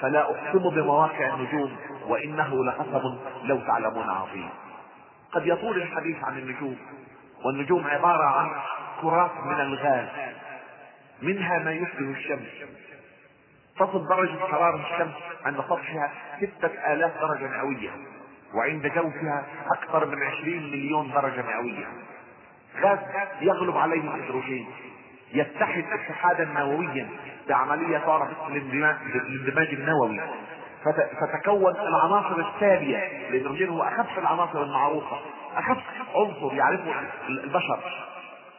[0.00, 4.48] فلا أقسم بمواقع النجوم وإنه لقسم لو تعلمون عظيم.
[5.32, 6.76] قد يطول الحديث عن النجوم
[7.44, 8.50] والنجوم عبارة عن
[9.00, 10.08] كرات من الغاز
[11.22, 12.68] منها ما يشبه الشمس.
[13.78, 17.90] تصل درجة حرارة الشمس عند سطحها ستة آلاف درجة مئوية.
[18.54, 21.86] وعند جوفها أكثر من عشرين مليون درجة مئوية.
[22.82, 22.98] غاز
[23.40, 24.66] يغلب عليه الهيدروجين
[25.34, 27.08] يتحد اتحادا نوويا
[27.48, 30.20] بعملية تعرف الاندماج النووي.
[31.20, 35.16] فتكون العناصر التالية الهيدروجين هو أخف العناصر المعروفة
[35.56, 35.78] أخف
[36.16, 36.94] عنصر يعرفه
[37.28, 37.80] البشر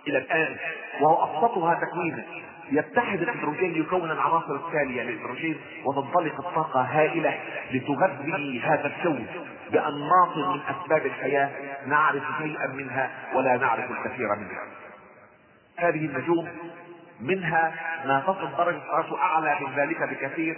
[0.08, 0.56] إلى الآن
[1.02, 2.23] وهو أبسطها تكوينا.
[2.71, 7.39] يتحد الهيدروجين يكون العناصر التالية للهيدروجين وتنطلق الطاقة هائلة
[7.71, 9.28] لتغذي هذا الكون.
[9.71, 11.49] بأنماط من أسباب الحياة
[11.86, 14.63] نعرف شيئا منها ولا نعرف الكثير منها.
[15.77, 16.49] هذه النجوم
[17.19, 17.73] منها
[18.05, 20.58] ما تصل درجة حرارته أعلى من ذلك بكثير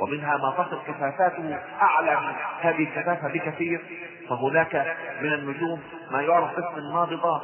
[0.00, 3.80] ومنها ما تصل كثافاته أعلى من هذه الكثافة بكثير.
[4.28, 7.42] فهناك من النجوم ما يعرف باسم النابضات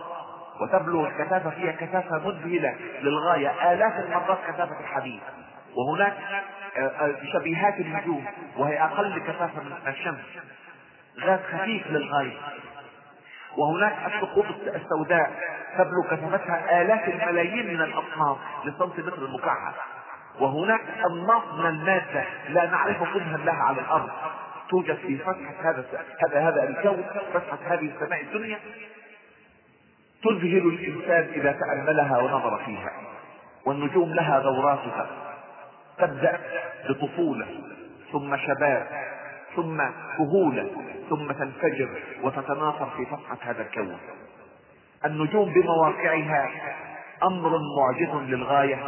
[0.61, 5.21] وتبلغ الكثافة فيها كثافة مذهلة للغاية آلاف المرات كثافة الحديد.
[5.77, 6.17] وهناك
[6.77, 8.25] آه، آه، شبيهات النجوم
[8.57, 10.39] وهي أقل كثافة من الشمس.
[11.21, 12.37] غاز خفيف للغاية.
[13.57, 15.33] وهناك الثقوب السوداء
[15.79, 19.75] تبلغ كثافتها آلاف الملايين من الأصناف للسنتيمتر المكعب
[20.41, 24.11] وهناك أنماط من المادة لا نعرف كلها لها على الأرض.
[24.71, 25.85] توجد في فتحة هذا
[26.29, 27.05] هذا هذا الكون
[27.35, 28.59] فتحة هذه السماء الدنيا
[30.23, 32.93] تذهل الإنسان إذا تأملها ونظر فيها.
[33.67, 35.07] والنجوم لها دوراتها.
[35.99, 36.41] تبدأ
[36.89, 37.47] بطفولة
[38.13, 39.08] ثم شباب
[39.57, 39.83] ثم
[40.19, 40.71] كهولة
[41.11, 41.89] ثم تنفجر
[42.23, 43.99] وتتناثر في صفحة هذا الكون.
[45.05, 46.51] النجوم بمواقعها
[47.23, 48.79] أمر معجز للغاية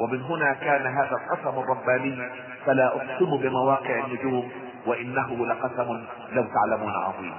[0.00, 2.28] ومن هنا كان هذا القسم الرباني
[2.66, 4.52] فلا أقسم بمواقع النجوم
[4.86, 7.34] وإنه لقسم لو تعلمون عظيم.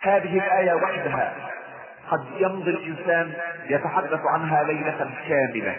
[0.00, 1.34] هذه الآية وحدها
[2.10, 3.32] قد يمضي الإنسان
[3.68, 5.76] يتحدث عنها ليلة كاملة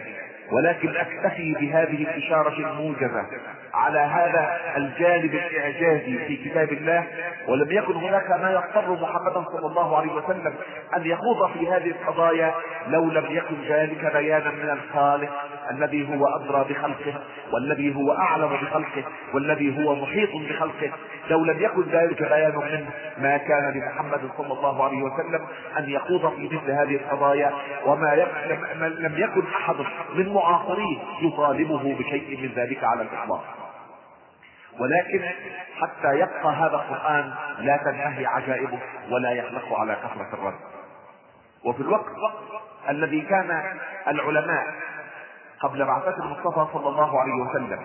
[0.51, 3.25] ولكن أكتفي بهذه الإشارة الموجزة.
[3.73, 7.03] على هذا الجانب الاعجازي في كتاب الله
[7.47, 10.53] ولم يكن هناك ما يضطر محمدا صلى الله عليه وسلم
[10.95, 12.53] أن يخوض في هذه القضايا
[12.87, 15.29] لو لم يكن ذلك بيانا من الخالق.
[15.71, 17.21] الذي هو ادرى بخلقه
[17.53, 19.03] والذي هو أعلم بخلقه
[19.33, 20.91] والذي هو محيط بخلقه.
[21.29, 25.45] لو لم يكن ذلك بيان منه ما كان لمحمد صلى الله عليه وسلم
[25.77, 27.51] أن يخوض في مثل هذه القضايا.
[27.85, 28.15] وما
[28.77, 29.75] لم يكن أحد
[30.15, 33.43] من معاصريه يطالبه بشيء من ذلك على الإطلاق.
[34.79, 35.25] ولكن
[35.81, 38.79] حتى يبقى هذا القرآن لا تنتهي عجائبه
[39.11, 40.59] ولا يخلق على كثرة الرد.
[41.65, 42.11] وفي الوقت
[42.89, 43.63] الذي كان
[44.07, 44.65] العلماء
[45.61, 47.79] قبل بعثة المصطفى صلى الله عليه وسلم.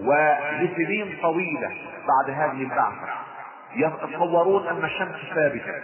[0.00, 1.70] ولسنين طويلة
[2.08, 3.08] بعد هذه البعثة.
[3.74, 5.74] يتصورون أن الشمس ثابتة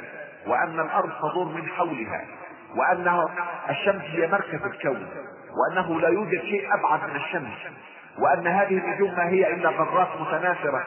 [0.46, 2.24] وأن الأرض تدور من حولها
[2.76, 3.28] وأن
[3.70, 5.06] الشمس هي مركز الكون
[5.56, 7.58] وأنه لا يوجد شيء أبعد من الشمس.
[8.18, 10.84] وأن هذه النجوم ما هي إلا ذرات متناثرة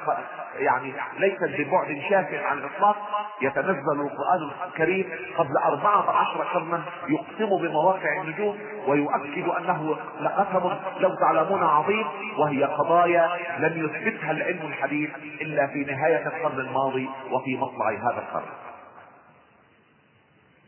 [0.56, 2.96] يعني ليست ببعد شاسع عن الإطلاق.
[3.42, 11.64] يتنزل القرآن الكريم قبل أربعة عشر قرنا يقسم بمواقع النجوم ويؤكد أنه لقسم لو تعلمون
[11.64, 12.06] عظيم
[12.38, 15.10] وهي قضايا لم يثبتها العلم الحديث
[15.42, 18.52] إلا في نهاية القرن الماضي وفي مطلع هذا القرن.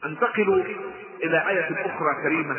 [0.06, 0.76] أنتقل
[1.24, 2.56] إلى آية أخرى كريمة.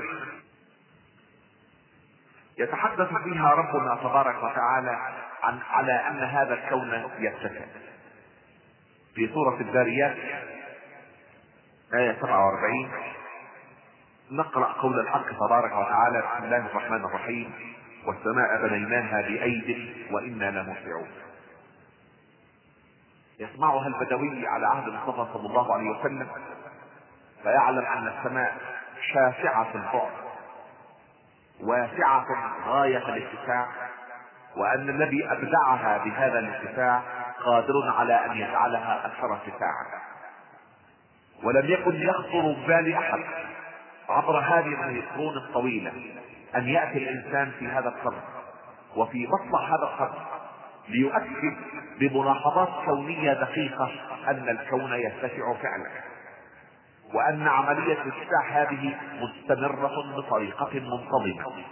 [2.61, 4.99] يتحدث فيها ربنا تبارك وتعالى
[5.42, 7.64] عن على أن هذا الكون يتسع
[9.14, 10.16] في سورة الذاريات
[11.94, 12.90] آية 47
[14.31, 17.53] نقرأ قول الحق تبارك وتعالى بسم الله الرحمن الرحيم
[18.07, 21.09] والسماء بنيناها بأيد وإنا لموسعون.
[23.40, 26.29] يسمعها البدوي على عهد المصطفى صلى الله عليه وسلم
[27.42, 28.57] فيعلم أن السماء
[29.12, 30.29] شاسعة البعد.
[31.62, 32.27] واسعة
[32.66, 33.66] غاية الاتساع
[34.57, 37.03] وأن الذي أبدعها بهذا الاتساع
[37.44, 39.87] قادر على أن يجعلها أكثر اتساعا.
[41.44, 43.20] ولم يكن يخطر ببال أحد
[44.09, 45.92] عبر هذه القرون الطويلة
[46.57, 48.20] أن يأتي الإنسان في هذا القرن
[48.96, 50.18] وفي مطلع هذا القرن
[50.88, 51.57] ليؤكد
[52.01, 53.90] بملاحظات كونية دقيقة
[54.29, 56.10] أن الكون يتسع فعلا.
[57.14, 61.64] وأن عملية الاتساع هذه مستمرة بطريقة منتظمة.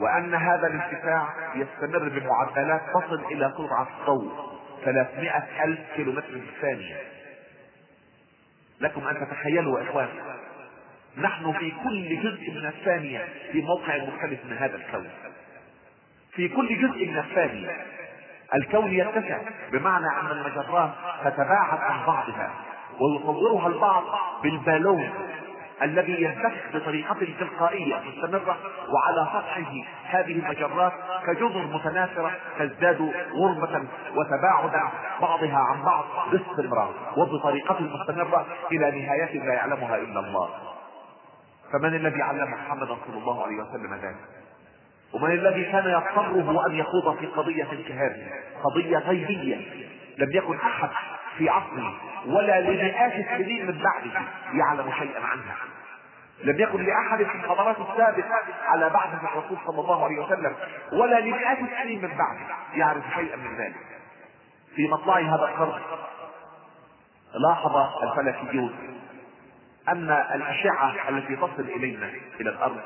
[0.00, 4.32] وأن هذا الاتساع يستمر بمعدلات تصل إلى سرعة الضوء
[4.84, 6.96] 300 ألف كيلومتر في الثانية.
[8.80, 10.08] لكم أن تتخيلوا يا إخوان
[11.18, 15.08] نحن في كل جزء من الثانية في موقع مختلف من هذا الكون.
[16.32, 17.70] في كل جزء من الثانية
[18.54, 19.38] الكون يتسع
[19.72, 20.90] بمعنى أن المجرات
[21.24, 22.65] تتباعد عن بعضها.
[23.00, 24.04] ويصورها البعض
[24.42, 25.10] بالبالون
[25.82, 28.56] الذي ينتفخ بطريقة تلقائية مستمرة
[28.88, 29.72] وعلى سطحه
[30.04, 30.92] هذه المجرات
[31.26, 33.84] كجزر متناثرة تزداد غربة
[34.16, 40.48] وتباعدا بعضها عن بعض باستمرار وبطريقة مستمرة إلى نهاية لا يعلمها إلا الله.
[41.72, 44.16] فمن الذي علم محمدا صلى الله عليه وسلم ذلك؟
[45.14, 48.30] ومن الذي كان يضطره أن يخوض في قضية كهذه
[48.64, 49.56] قضية غيبية
[50.18, 50.88] لم يكن أحد
[51.38, 51.94] في عصره
[52.26, 54.22] ولا لمئات السنين من بعده
[54.52, 55.56] يعلم شيئا عنها.
[56.44, 60.54] لم يكن لأحد في الحضارات السابقة على بعثة الرسول صلى الله عليه وسلم
[60.92, 63.76] ولا لمئات السنين من بعده يعرف شيئا من ذلك.
[64.76, 65.80] في مطلع هذا القرن
[67.34, 67.76] لاحظ
[68.18, 68.74] الفلكيون
[69.88, 72.80] أن الأشعة التي تصل إلينا إلى الأرض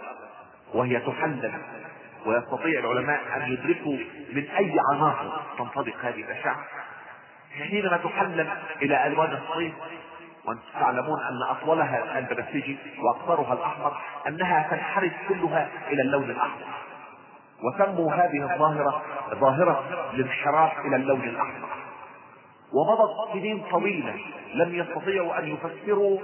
[0.75, 1.53] وهي تحلل
[2.27, 3.97] ويستطيع العلماء أن يدركوا
[4.33, 6.57] من أي عناصر تنطبق هذه الأشعة.
[7.59, 8.49] حينما تحلل
[8.83, 9.75] إلى ألوان الصيف
[10.45, 13.97] وأنتم تعلمون أن أطولها البنفسجي واكثرها الأحمر
[14.29, 16.67] أنها تنحرف كلها إلى اللون الأحمر.
[17.63, 19.03] وسموا هذه الظاهرة
[19.35, 19.85] ظاهرة
[20.15, 21.69] الانحراف إلى اللون الأحمر.
[22.73, 24.15] ومضت سنين طويلة
[24.55, 26.19] لم يستطيعوا أن يفسروا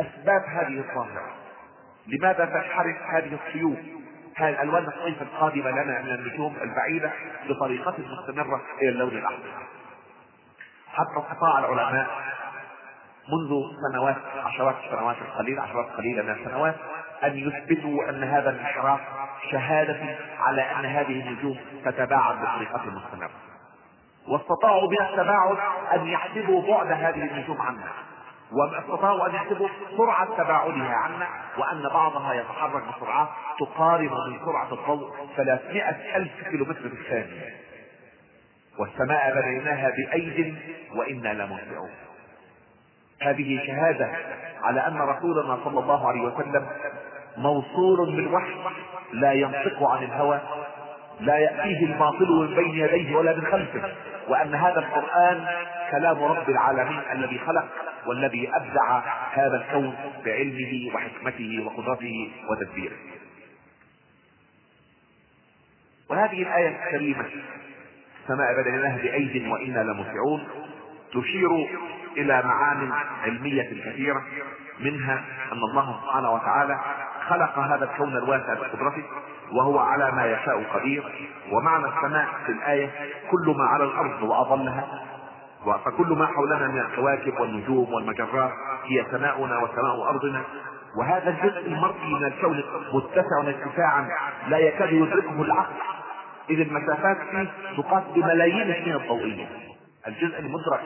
[0.00, 1.30] أسباب هذه الظاهرة.
[2.06, 3.78] لماذا تنحرف هذه السيوف؟
[4.36, 7.12] هذه ألوان الصيف القادمة لنا من النجوم البعيدة
[7.48, 9.66] بطريقة مستمرة إلى اللون الأحمر؟
[10.92, 12.06] حتى استطاع العلماء
[13.28, 16.74] منذ سنوات عشرات السنوات القليلة عشرات قليلة من السنوات
[17.24, 19.00] أن يثبتوا أن هذا الانحراف
[19.50, 23.30] شهادة على أن هذه النجوم تتباعد بطريقة مستمرة.
[24.28, 25.56] واستطاعوا من التباعد
[25.94, 27.92] أن يحسبوا بعد هذه النجوم عنها
[28.52, 31.28] واستطاعوا أن يحسبوا سرعة تباعدها عنا
[31.58, 33.28] وأن بعضها يتحرك بسرعات
[33.60, 37.61] تقارب من سرعة الضوء 300 ألف كيلومتر في الثانية.
[38.82, 40.56] والسماء بنيناها بأيد
[40.94, 41.90] وإنا لموسعون.
[43.22, 44.10] هذه شهادة
[44.62, 46.66] على أن رسولنا صلى الله عليه وسلم
[47.36, 48.54] موصول بالوحي
[49.12, 50.40] لا ينطق عن الهوى
[51.20, 53.92] لا يأتيه الباطل من بين يديه ولا من خلفه
[54.28, 55.46] وأن هذا القرآن
[55.90, 57.68] كلام رب العالمين الذي خلق
[58.06, 58.98] والذي أبدع
[59.32, 62.96] هذا الكون بعلمه وحكمته وقدرته وتدبيره.
[66.10, 67.24] وهذه الآية الكريمة
[68.22, 70.48] السماء بنيناها بأيد وإنا لمسعون.
[71.12, 71.50] تشير
[72.16, 74.22] إلى معان علمية كثيرة
[74.80, 76.80] منها أن الله سبحانه وتعالى
[77.28, 79.04] خلق هذا الكون الواسع بقدرته
[79.52, 81.28] وهو على ما يشاء قدير.
[81.52, 82.90] ومعنى السماء في الآية
[83.30, 84.84] كل ما على الأرض وأظلها
[85.84, 88.52] فكل ما حولنا من الكواكب والنجوم والمجرات
[88.84, 90.42] هي سماؤنا وسماء أرضنا.
[90.98, 94.08] وهذا الجزء المرئي من الكون متسع اتساعا
[94.48, 95.74] لا يكاد يدركه العقل.
[96.50, 99.46] إذ المسافات فيه تقاس بملايين السنين الضوئية.
[100.06, 100.80] الجزء المدرك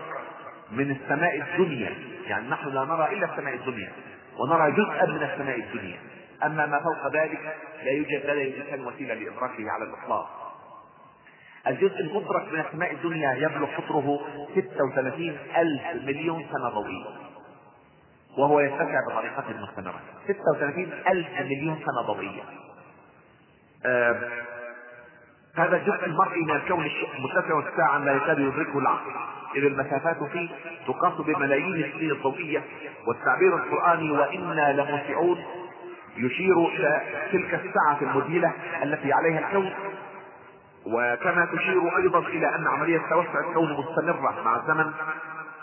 [0.71, 1.95] من السماء الدنيا.
[2.27, 3.93] يعني نحن لا نرى إلا السماء الدنيا
[4.39, 5.99] ونرى جزءا من السماء الدنيا.
[6.45, 10.53] أما ما فوق ذلك لا يوجد لدى الإنسان وسيلة لإدراكه على الإطلاق.
[11.67, 14.21] الجزء المدرك من السماء الدنيا يبلغ قطره
[14.55, 17.07] 36 ألف مليون سنة ضوئية.
[18.39, 22.43] وهو يتسع بطريقته المستمرة 36 ألف مليون سنة ضوئية.
[23.87, 24.31] آه
[25.57, 29.11] هذا الجزء المرئي من الكون متسع ساعة لا يكاد يدركه العقل.
[29.57, 30.49] إذ المسافات فيه
[30.87, 32.63] تقاس بملايين السنين الضوئية
[33.07, 35.45] والتعبير القرآني وإنا لموسعون
[36.17, 39.73] يشير إلى تلك الساعة المذهلة التي عليها الكون.
[40.87, 44.93] وكما تشير أيضا إلى أن عملية توسع الكون مستمرة مع الزمن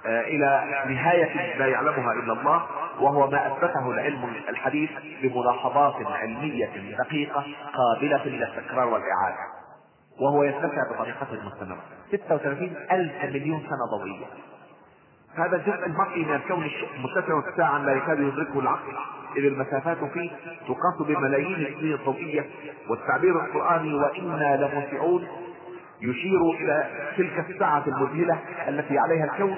[0.05, 2.65] آه، إلى نهاية لا يعلمها إلا الله
[2.99, 4.89] وهو ما أثبته العلم الحديث
[5.21, 9.62] بملاحظات علمية دقيقة قابلة للتكرار والإعادة.
[10.21, 14.25] وهو يتسع بطريقته المستمرة 36 ألف مليون سنة ضوئية.
[15.35, 16.69] هذا الجزء المرئي من الكون
[17.03, 18.93] متسع ساعة لا يكاد يدركه العقل.
[19.37, 20.31] إذ المسافات فيه
[20.67, 22.45] تقاس بملايين السنين الضوئية
[22.89, 25.27] والتعبير القرآني وإنا لموسعون
[26.01, 29.57] يشير إلى تلك الساعة المذهلة التي عليها الكون.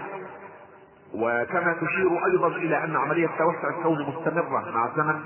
[1.13, 5.21] وكما تشير أيضا إلى أن عملية توسع الكون مستمرة مع الزمن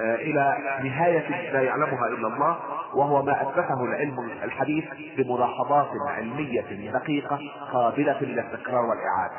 [0.00, 2.56] آه، إلى نهاية لا يعلمها إلا الله
[2.94, 4.84] وهو ما أثبته العلم الحديث
[5.16, 7.38] بملاحظات علمية دقيقة
[7.72, 9.34] قابلة للتكرار والإعادة.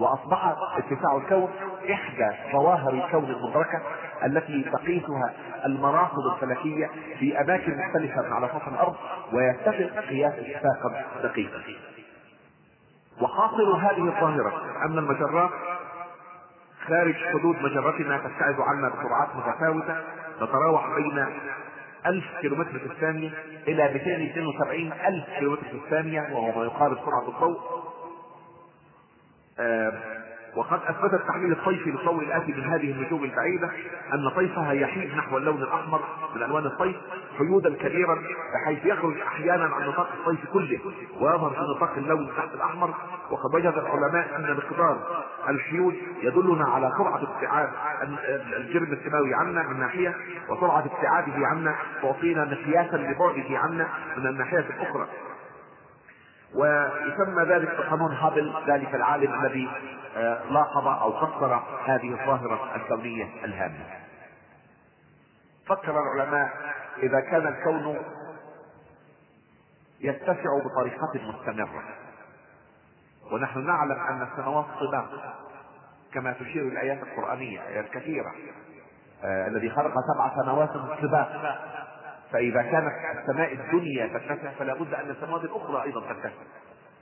[0.00, 1.48] وأصبح اتساع الكون
[1.92, 3.82] إحدى ظواهر الكون المدركه
[4.24, 5.32] التي تقيسها
[5.66, 8.94] المراصد الفلكية في أماكن مختلفة على سطح الأرض
[9.32, 11.58] ويتفق قياس اتفاقا دقيقا.
[13.22, 14.52] وحاصل هذه الظاهرة
[14.84, 15.50] ان المجرات
[16.88, 19.96] خارج حدود مجرتنا تبتعد عنا بسرعات متفاوتة
[20.40, 21.26] تتراوح بين
[22.06, 23.30] ألف كيلومتر في الثانية
[23.68, 27.60] إلى 272 ألف كيلومتر في الثانية وهو ما يقارب سرعة الضوء.
[29.58, 29.92] آه،
[30.56, 33.70] وقد اثبت التحليل الطيفي للضوء الآتي من هذه النجوم البعيدة
[34.14, 36.00] أن طيفها يحيد نحو اللون الأحمر
[36.36, 36.96] من الوان الطيف
[37.38, 38.22] حيودا كبيرا
[38.54, 40.78] بحيث يخرج أحيانا عن نطاق الطيف كله.
[41.20, 42.94] ويظهر في نطاق اللون تحت الأحمر.
[43.30, 47.68] وقد وجد العلماء أن مقدار الحيود يدلنا على سرعة ابتعاد
[48.56, 50.14] الجرم السماوي عنا من ناحية
[50.48, 55.06] وسرعة ابتعاده عنا تعطينا مقياسا لبعده عنا من الناحية الأخرى.
[56.56, 59.68] ويسمى ذلك بقانون هابل ذلك العالم الذي
[60.16, 63.84] آه، لاحظ أو فسر هذه الظاهرة الكونية الهامة.
[65.66, 66.50] فكر العلماء
[67.02, 67.96] إذا كان الكون
[70.00, 71.82] يتسع بطريقة مستمرة.
[73.32, 75.36] ونحن نعلم أن السماوات طباق
[76.14, 78.32] كما تشير الآيات القرآنية ايات كثيرة
[79.24, 80.70] آه الذي خلق سبع سماوات
[81.02, 81.58] طباق
[82.32, 86.30] فإذا كانت السماء الدنيا تتسع فلا بد أن السماوات الأخرى أيضا تتسع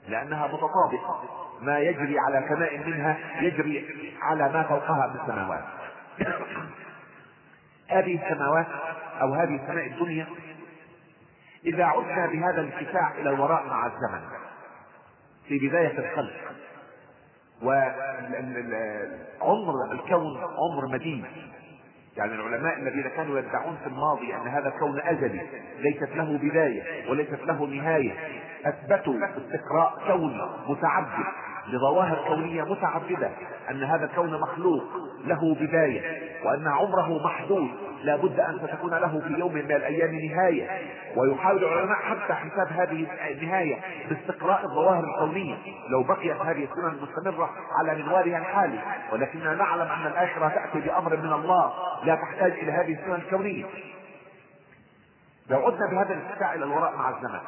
[0.07, 1.23] لأنها متطابقة.
[1.61, 5.63] ما يجري على سماء منها يجري على ما فوقها من السماوات.
[7.87, 8.67] هذه السماوات
[9.21, 10.27] أو هذه السماء الدنيا
[11.65, 14.21] إذا عدنا بهذا الاتساع إلى الوراء مع الزمن
[15.47, 16.33] في بداية الخلق
[19.41, 21.25] وعمر الكون عمر مديد
[22.17, 25.41] يعني العلماء الذين كانوا يدعون في الماضي أن هذا الكون أزلي
[25.79, 28.13] ليست له بداية وليست له نهاية
[28.65, 31.25] أثبتوا استقراء كوني متعدد
[31.67, 33.29] لظواهر كونية متعدده
[33.71, 34.83] أن هذا الكون مخلوق
[35.25, 36.01] له بداية
[36.45, 37.69] وأن عمره محدود.
[38.03, 40.69] لا بد أن ستكون له في يوم من الأيام نهاية.
[41.15, 43.79] ويحاول العلماء حتى حساب هذه النهاية
[44.09, 45.55] باستقراء الظواهر الكونيه
[45.89, 48.79] لو بقيت هذه السنن مستمره على منوالها الحالي.
[49.11, 51.73] ولكننا نعلم أن الآخرة تأتي بأمر من الله.
[52.03, 53.65] لا تحتاج إلى هذه السنن الكونية.
[55.49, 57.39] لو عدنا بهذا الاتساع إلى الوراء مع الزمن.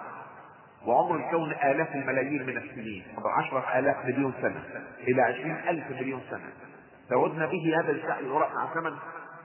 [0.86, 3.04] وعمر الكون آلاف الملايين من السنين.
[3.38, 4.64] عشرة آلاف مليون سنة.
[5.08, 6.50] إلى عشرين ألف مليون سنة.
[7.12, 8.98] لو عدنا به هذا الشأن الوراء مع الزمن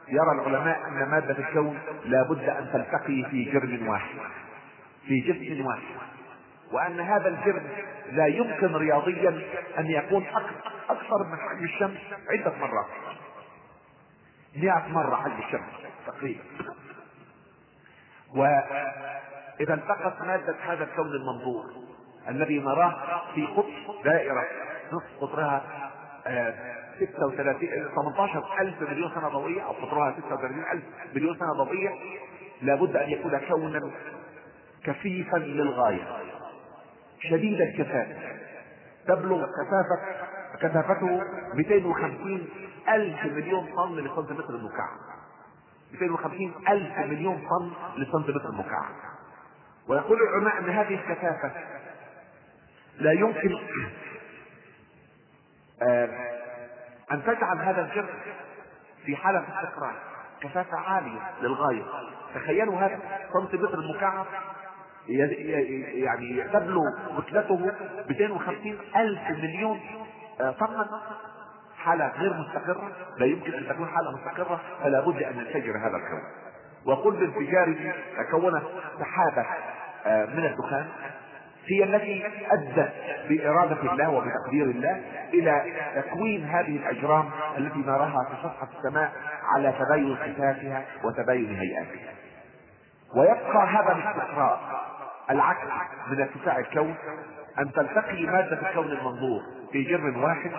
[0.08, 4.14] يرى العلماء أن مادة الكون لا بد أن تلتقي في جرم واحد
[5.06, 5.82] في جسم واحد
[6.72, 7.66] وأن هذا الجرم
[8.12, 9.42] لا يمكن رياضيا
[9.78, 10.26] أن يكون
[10.90, 11.98] أكثر من حجم الشمس
[12.30, 12.86] عدة مرات.
[14.56, 16.42] مئة مرة حجم الشمس تقريبا.
[18.34, 21.64] وإذا التقت مادة هذا الكون المنظور
[22.28, 24.44] الذي نراه في قطر دائرة
[24.92, 25.62] نصف قطرها
[27.06, 30.84] 36 18 ألف مليون سنة ضوئية أو قطرها 36 ألف
[31.14, 31.90] مليون سنة ضوئية
[32.62, 33.90] لابد أن يكون كونا
[34.84, 36.08] كثيفا للغاية
[37.20, 38.16] شديد الكثافة
[39.06, 40.26] تبلغ كثافة
[40.60, 41.22] كثافته
[41.54, 42.48] 250
[42.88, 44.98] ألف مليون طن لسنتيمتر المكعب
[45.92, 47.72] 250 ألف مليون طن
[48.02, 48.94] لسنتيمتر مكعب
[49.88, 51.52] ويقول العلماء أن هذه الكثافة
[52.98, 53.58] لا يمكن
[57.12, 58.14] أن تجعل هذا الجرم
[59.06, 59.94] في حالة استقرار
[60.40, 61.82] كثافة عالية للغاية.
[62.34, 62.98] تخيلوا هذا
[63.32, 64.26] سنتيمتر المكعب
[65.08, 66.82] يعني تبلغ
[67.18, 67.72] كتلته
[68.08, 69.80] 250 ألف مليون
[70.38, 70.86] طن
[71.78, 76.22] حالة غير مستقرة لا يمكن أن تكون حالة مستقرة فلا بد أن ينفجر هذا الكون.
[76.86, 78.62] وقل بانفجاره تكونت
[79.00, 79.46] سحابة
[80.06, 80.88] من الدخان.
[81.66, 82.92] هي التي أدت
[83.28, 85.00] بإرادة الله وبتقدير الله
[85.34, 89.12] إلى تكوين هذه الأجرام التي نراها في سطح السماء
[89.54, 92.12] على تباين صفاتها وتباين هيئاتها.
[93.16, 94.60] ويبقى هذا الاستقراء
[95.30, 95.68] العكس
[96.10, 96.94] من اتساع الكون
[97.58, 99.40] أن تلتقي مادة الكون المنظور
[99.72, 100.50] في جر واحد.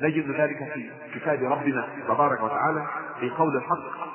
[0.00, 2.86] نجد ذلك في كتاب ربنا تبارك وتعالى
[3.20, 4.08] في قول الحق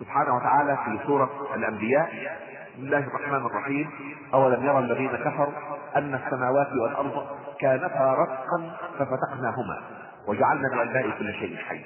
[0.00, 2.38] سبحانه وتعالى في سورة الأنبياء.
[2.72, 3.90] بسم الله الرحمن الرحيم.
[4.34, 5.52] أولم يرى الذين كفروا
[5.96, 7.26] أن السماوات والأرض
[7.60, 9.82] كانتا رتقا ففتقناهما
[10.28, 11.84] وجعلنا من الماء كل شيء حي.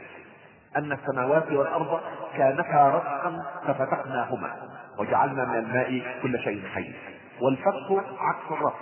[0.77, 2.01] أن السماوات والأرض
[2.37, 4.57] كانتا رتقا ففتقناهما
[4.99, 6.95] وجعلنا من الماء كل شيء حي.
[7.41, 8.81] والفتق عكس الرتق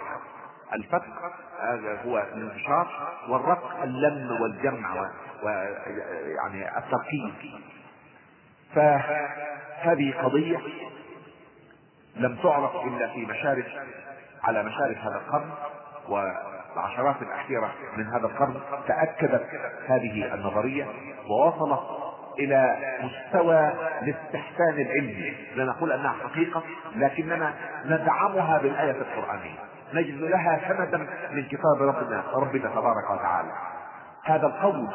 [0.75, 2.89] الفتق هذا هو الانتشار
[3.29, 5.11] والرتق اللم والجمع
[5.43, 7.35] ويعني التركيب.
[8.75, 10.59] فهذه قضية
[12.17, 13.67] لم تعرف إلا في مشارف
[14.45, 15.51] على مشارف هذا القرن
[16.09, 18.55] والعشرات الأخيرة من هذا القرن
[18.89, 19.47] تأكدت
[19.89, 20.87] هذه النظرية
[21.31, 21.81] ووصلت
[22.39, 25.37] إلى مستوى الاستحسان العلمي.
[25.57, 26.63] لا نقول أنها حقيقة
[26.97, 27.55] لكننا
[27.85, 29.59] ندعمها بالآية القرآنية.
[29.95, 30.99] نجد لها سندا
[31.33, 33.53] من كتاب ربنا ربنا تبارك وتعالى.
[34.25, 34.89] هذا القول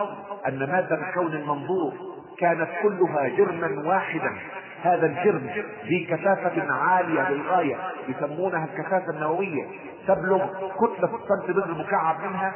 [0.48, 1.94] أن مادة الكون المنظور
[2.40, 4.38] كانت كلها جرما واحدا.
[4.84, 5.50] هذا الجرم
[5.86, 7.76] ذي كثافة عالية للغاية
[8.08, 9.68] يسمونها الكثافة النووية.
[10.08, 10.46] تبلغ
[10.78, 12.54] كتلة السنتيمتر المكعب منها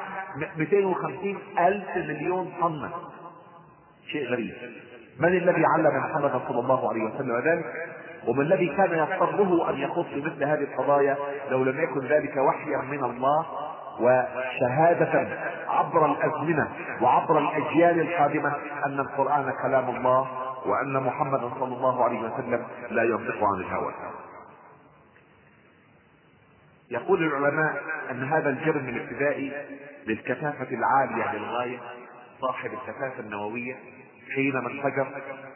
[0.57, 2.89] 250 ألف مليون طن
[4.11, 4.53] شيء غريب.
[5.19, 7.65] من الذي علم محمد صلى الله عليه وسلم ذلك؟
[8.27, 11.17] وما الذي كان يضطره أن يخوض في مثل هذه القضايا
[11.51, 13.45] لو لم يكن ذلك وحيا من الله
[13.99, 15.27] وشهادة
[15.69, 16.67] عبر الأزمنة
[17.01, 18.53] وعبر الأجيال القادمة
[18.85, 20.27] أن القرآن كلام الله
[20.65, 23.93] وأن محمدا صلى الله عليه وسلم لا ينطق عن الهوى.
[26.91, 29.51] يقول العلماء أن هذا الجرم الابتدائي
[30.07, 31.79] للكثافة العالية للغاية
[32.41, 33.75] صاحب الكثافة النووية
[34.35, 35.07] حينما انفجر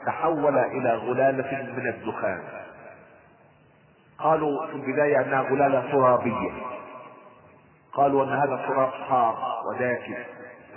[0.05, 2.41] تحول إلى غلالة من الدخان.
[4.19, 6.51] قالوا في البداية أنها غلالة ترابية.
[7.93, 9.37] قالوا أن هذا التراب حار
[9.69, 10.15] وداكن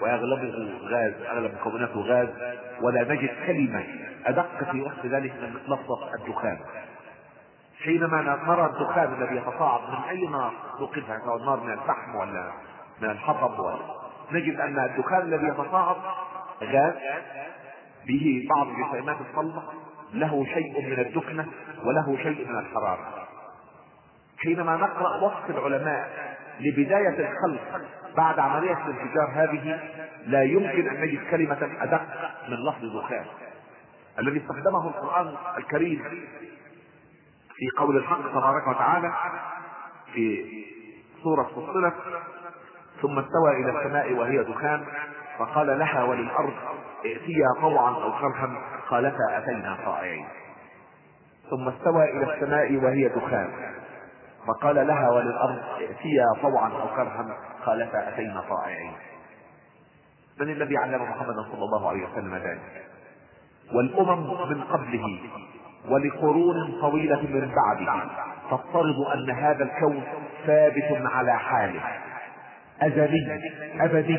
[0.02, 2.28] ويغلبه غاز أغلب مكوناته غاز
[2.82, 4.09] ولا نجد كلمة.
[4.26, 6.58] أدق في وقت ذلك من لفظه الدخان.
[7.84, 12.52] حينما نرى الدخان الذي يتصاعد من أي نار نوقدها سواء النار من الفحم ولا
[13.02, 13.78] من الحطب ولا
[14.32, 15.96] نجد أن الدخان الذي يتصاعد
[16.62, 16.94] غاز
[18.06, 19.62] به بعض الجسيمات الصلبة.
[20.12, 21.46] له شيء من الدفنة
[21.84, 23.26] وله شيء من الحرارة.
[24.42, 27.80] حينما نقرأ وصف العلماء لبداية الخلق
[28.16, 29.80] بعد عملية الانفجار هذه
[30.26, 32.02] لا يمكن أن نجد كلمة أدق
[32.48, 33.24] من لفظ دخان
[34.20, 36.02] الذي استخدمه القرآن الكريم
[37.56, 39.12] في قول الحق تبارك وتعالى
[40.12, 40.44] في
[41.22, 41.94] سورة فصلت
[43.02, 44.84] ثم استوى إلى السماء وهي دخان
[45.38, 46.52] فقال لها وللأرض
[47.04, 50.28] ائتيا طوعا أو كرها قالتا أتينا طائعين.
[51.50, 53.50] ثم استوى إلى السماء وهي دخان
[54.46, 58.92] فقال لها وللأرض ائتيا طوعا أو كرها قالتا أتينا طائعين.
[60.40, 62.89] من الذي علم محمدا صلى الله عليه وسلم ذلك؟
[63.74, 65.18] والأمم من قبله
[65.88, 68.02] ولقرون طويلة من بعده
[68.50, 70.02] تفترض أن هذا الكون
[70.46, 71.80] ثابت على حاله.
[72.82, 73.40] أزلي
[73.80, 74.18] أبدي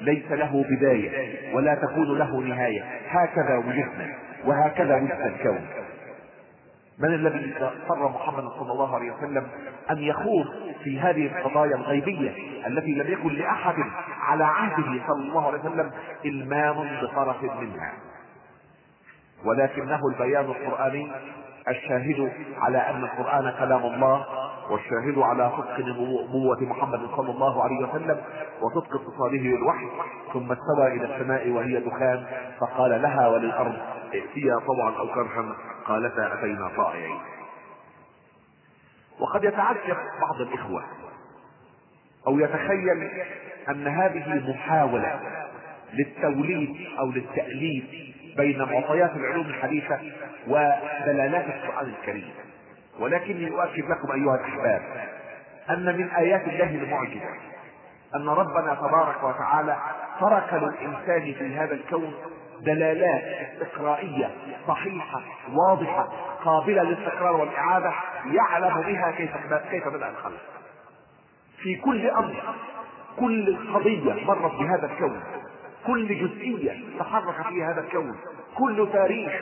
[0.00, 1.10] ليس له بداية
[1.54, 2.82] ولا تكون له نهاية.
[3.08, 4.14] هكذا وجدنا
[4.44, 5.66] وهكذا وجد الكون.
[6.98, 9.46] من الذي اضطر محمد صلى الله عليه وسلم
[9.90, 10.46] أن يخوض
[10.84, 12.30] في هذه القضايا الغيبية
[12.66, 13.74] التي لم يكن لأحد
[14.20, 15.90] على عهده صلى الله عليه وسلم
[16.24, 17.92] إلمام بطرف منها؟
[19.44, 21.12] ولكنه البيان القرآني
[21.68, 24.26] الشاهد على أن القرآن كلام الله
[24.70, 28.22] والشاهد على صدق نبوة محمد صلى الله عليه وسلم
[28.62, 29.86] وصدق اتصاله بالوحي.
[30.32, 32.26] ثم استوى إلى السماء وهي دخان
[32.60, 33.74] فقال لها وللأرض
[34.14, 37.18] ائتيا طوعا أو كرها قالتا أتينا طائعين.
[39.20, 40.84] وقد يتعجب بعض الإخوة
[42.26, 43.10] أو يتخيل
[43.68, 45.20] أن هذه محاولة
[45.92, 49.98] للتوليد أو للتأليف بين معطيات العلوم الحديثة
[50.48, 52.34] ودلالات القرآن الكريم.
[53.00, 54.82] ولكني أؤكد لكم أيها الأحباب
[55.70, 57.28] أن من آيات الله المعجزة
[58.14, 59.76] أن ربنا تبارك وتعالى
[60.20, 62.14] ترك للإنسان في هذا الكون
[62.60, 63.22] دلالات
[63.62, 64.30] استقرائية
[64.68, 65.20] صحيحة
[65.52, 66.08] واضحة
[66.44, 67.92] قابلة للتكرار والإعادة
[68.32, 69.30] يعلم بها كيف
[69.70, 70.40] كيف بدأ الخلق.
[71.58, 72.34] في كل أمر
[73.18, 75.20] كل قضية مرت بهذا الكون
[75.86, 78.16] كل جزئية تحرك فيها هذا الكون
[78.58, 79.32] كل تاريخ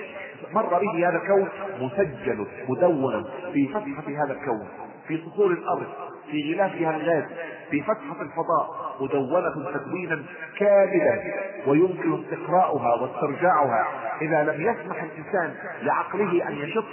[0.53, 1.49] مر به هذا الكون
[1.81, 4.69] مسجل مدون في فتحة هذا الكون
[5.09, 5.87] في سطور الأرض
[6.31, 7.25] في غلافها الغاز
[7.71, 10.23] في فتحة الفضاء مدونة تدوينا
[10.59, 11.21] كاملا
[11.67, 13.87] ويمكن استقراؤها واسترجاعها.
[14.23, 16.85] إذا لم يسمح الإنسان لعقله أن يشط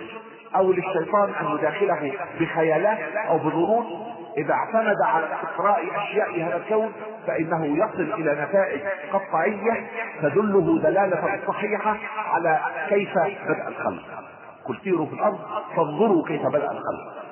[0.55, 2.97] أو للشيطان أن يداخله بخيالات
[3.27, 3.85] أو بظنون
[4.37, 6.91] إذا اعتمد على استقراء أشياء هذا الكون
[7.29, 8.81] فإنه يصل إلى نتائج
[9.13, 9.87] قطعية
[10.21, 12.59] تدله دلالة صحيحة على
[12.89, 13.13] كيف
[13.47, 14.03] بدأ الخلق.
[14.65, 15.39] قل سيروا في الأرض
[15.75, 17.23] فانظروا كيف بدأ الخلق.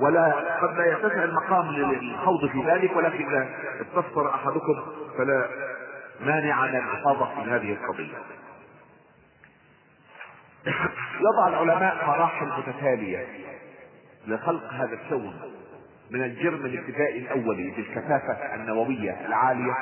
[0.00, 3.48] ولا قد لا يتسع المقام للخوض في ذلك ولكن اذا
[3.80, 4.82] استفسر أحدكم
[5.18, 5.48] فلا
[6.20, 8.18] مانع من الحفاظة في هذه القضية.
[11.20, 13.26] يضع العلماء مراحل متتالية
[14.26, 15.34] لخلق هذا الكون.
[16.12, 19.74] من الجرم الابتدائي الأولي بالكثافة النووية العالية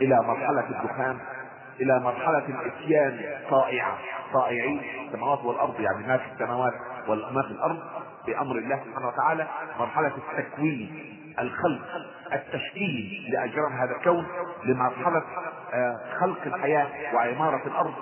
[0.00, 1.18] إلى مرحلة الدخان
[1.80, 3.20] إلى مرحلة الإتيان
[3.50, 3.98] طائعة
[4.32, 6.72] طائعين السماوات والأرض يعني ما في السماوات
[7.08, 7.78] وما في الأرض
[8.26, 9.46] بأمر الله سبحانه وتعالى
[9.78, 11.08] مرحلة التكوين
[11.38, 11.88] الخلق
[12.32, 14.26] التشكيل لأجرام هذا الكون
[14.64, 15.22] لمرحلة
[15.72, 17.94] آه، خلق الحياة وعمارة الأرض.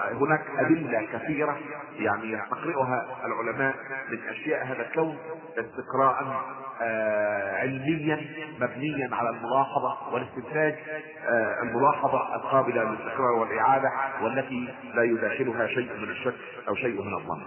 [0.00, 1.58] هناك أدلة كثيرة
[1.96, 3.74] يعني يستقرئها العلماء
[4.10, 5.18] من أشياء هذا الكون
[5.58, 6.42] استقراء
[6.82, 8.20] آه علميا
[8.60, 10.74] مبنيا على الملاحظة والاستنتاج
[11.28, 13.90] آه الملاحظة القابلة للاستقرار والإعادة
[14.22, 16.34] والتي لا يداخلها شيء من الشك
[16.68, 17.42] أو شيء من الظن.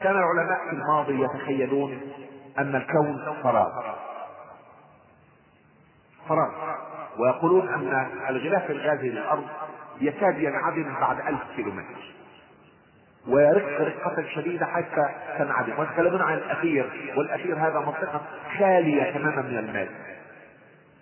[0.00, 2.00] كان العلماء في الماضي يتخيلون
[2.58, 3.70] أن الكون فراغ.
[6.28, 6.50] فراغ.
[7.18, 9.44] ويقولون أن الغلاف الغازي للأرض
[10.00, 12.14] يكاد ينعدم بعد ألف كيلومتر.
[13.28, 15.78] ويرق رقة شديدة حتى تنعدم.
[15.78, 18.20] ويتكلمون عن الأخير والأخير هذا منطقة
[18.58, 19.88] خالية تماما من الماء.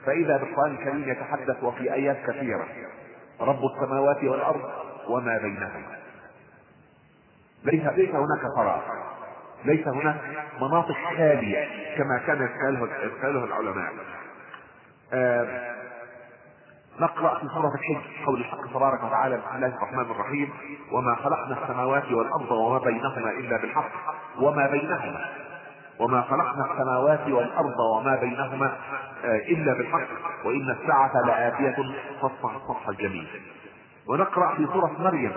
[0.07, 2.66] فإذا بالقرآن الكريم يتحدث وفي آيات كثيرة
[3.40, 4.70] رب السماوات والأرض
[5.09, 5.97] وما بينهما.
[7.64, 8.82] ليس ليس هناك فراغ.
[9.64, 10.16] ليس هناك
[10.61, 13.92] مناطق خالية كما كان يتخيله العلماء.
[15.12, 15.73] آه
[17.01, 20.53] نقرأ في سورة الحج قول الحق تبارك وتعالى بسم الله الرحمن الرحيم.
[20.92, 23.90] وما خلقنا السماوات والأرض وما بينهما إلا بالحق.
[24.40, 25.26] وما بينهما.
[26.01, 28.66] وما خلقنا السماوات والأرض وما بينهما
[29.24, 30.09] آه، إلا بالحق.
[30.45, 31.76] وإن الساعة لآتية
[32.22, 33.28] فاصفح الصفح الجميل.
[34.09, 35.32] ونقرأ في سورة مريم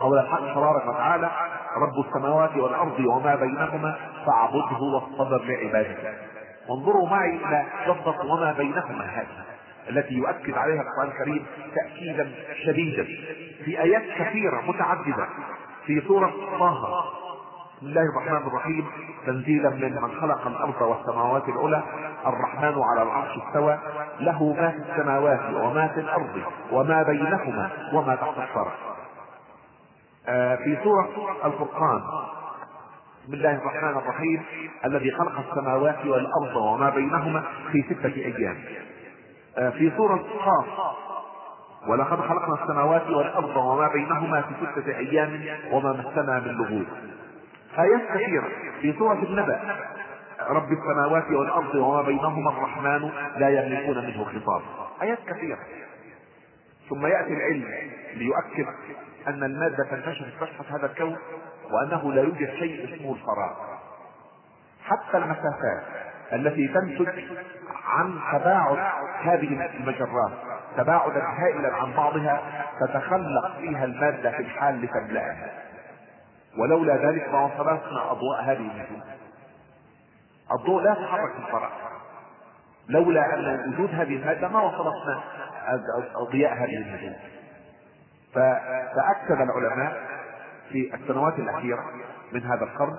[0.00, 1.30] قول الحق تبارك وتعالى
[1.76, 3.96] رب السماوات والأرض وما بينهما
[4.26, 6.14] فاعبده واصطبر لعبادته
[6.68, 9.53] وانظروا معي إلى لفظة وما بينهما هذه.
[9.90, 12.32] التي يؤكد عليها القرآن الكريم تأكيدا
[12.64, 13.04] شديدا
[13.64, 15.28] في آيات كثيرة متعددة
[15.86, 17.04] في سورة طه.
[17.76, 18.86] بسم الله الرحمن الرحيم.
[19.26, 21.82] تنزيلا من من خلق الأرض والسماوات العلى.
[22.26, 23.78] الرحمن على العرش استوى.
[24.20, 28.72] له ما في السماوات وما في الأرض وما بينهما وما تحت الثرى.
[30.28, 31.08] آه في سورة
[31.44, 32.02] الفرقان.
[33.24, 34.42] بسم الله الرحمن الرحيم.
[34.84, 38.56] الذي خلق السماوات والأرض وما بينهما في ستة أيام.
[39.54, 40.94] في سورة قاف
[41.88, 45.40] ولقد خلقنا السماوات والأرض وما بينهما في ستة أيام
[45.72, 46.86] وما مسنا من لغوب.
[47.78, 48.48] ايات كثيرة
[48.80, 49.60] في سورة النبأ.
[50.48, 54.62] رب السماوات والأرض وما بينهما الرحمن لا يملكون منه خطاب.
[55.02, 55.58] آيات كثيرة.
[56.90, 57.68] ثم يأتي العلم
[58.14, 58.66] ليؤكد
[59.28, 61.16] أن المادة تنتشر في سطح هذا الكون
[61.70, 63.54] وأنه لا يوجد شيء اسمه الفراغ.
[64.84, 65.82] حتى المسافات
[66.32, 67.08] التي تنتج
[67.86, 68.78] عن تباعد
[69.22, 70.32] هذه المجرات
[70.76, 72.42] تباعدا هائلا عن بعضها
[72.80, 75.52] تتخلق فيها المادة في الحال لتملأها
[76.58, 79.02] ولولا ذلك ما وصلتنا أضواء هذه النجوم
[80.52, 81.70] الضوء لا يتحرك في الفراغ
[82.88, 85.22] لولا أن وجود هذه المادة ما وصلتنا
[86.30, 87.14] ضياء هذه النجوم
[88.34, 90.02] فأكد العلماء
[90.72, 91.84] في السنوات الأخيرة
[92.32, 92.98] من هذا القرن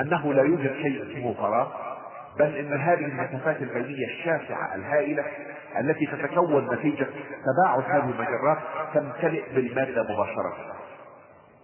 [0.00, 1.95] أنه لا يوجد شيء اسمه فراغ.
[2.38, 5.24] بل إن هذه المسافات البينية الشاسعة الهائلة
[5.80, 7.06] التي تتكون نتيجة
[7.44, 8.58] تباعد هذه المجرات
[8.94, 10.56] تمتلئ بالمادة مباشرة.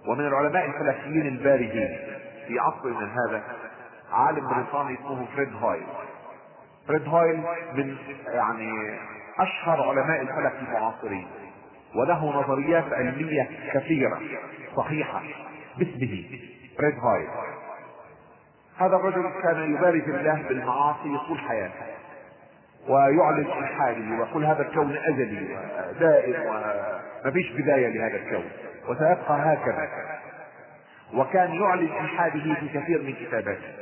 [0.09, 1.99] ومن العلماء الفلكيين البارزين
[2.49, 3.43] في عصر من هذا
[4.13, 5.87] عالم بريطاني اسمه فريد هويل
[6.89, 7.43] فريد هويل
[7.75, 7.97] من
[8.27, 8.99] يعني
[9.39, 11.27] أشهر علماء الفلك المعاصرين
[11.95, 14.21] وله نظريات علمية كثيرة
[14.77, 15.23] صحيحة
[15.79, 16.25] باسمه
[16.79, 17.29] فريد هويل
[18.79, 21.87] هذا الرجل كان يبارز الله بالمعاصي طول حياته
[22.89, 25.57] ويعلن الحاله ويقول هذا الكون أزلي
[25.91, 26.35] ودائم
[27.25, 28.45] ومفيش بداية لهذا الكون
[28.89, 29.89] وسيبقى هكذا.
[31.15, 33.73] وكان يعلن الحاده في كثير من كتاباته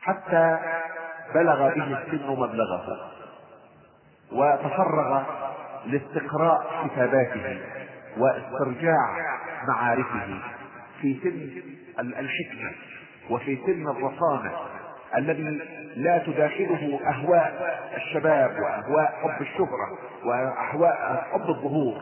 [0.00, 0.58] حتى
[1.34, 3.10] بلغ به السن مبلغه
[4.32, 5.22] وتفرغ
[5.86, 7.60] لاستقراء كتاباته
[8.16, 9.16] واسترجاع
[9.68, 10.40] معارفه
[11.00, 12.72] في سن الحكمة.
[13.30, 14.52] وفي سن الرصانة
[15.16, 15.60] الذي
[15.96, 21.94] لا تداخله أهواء الشباب وأهواء حب الشهرة وأهواء حب الظهور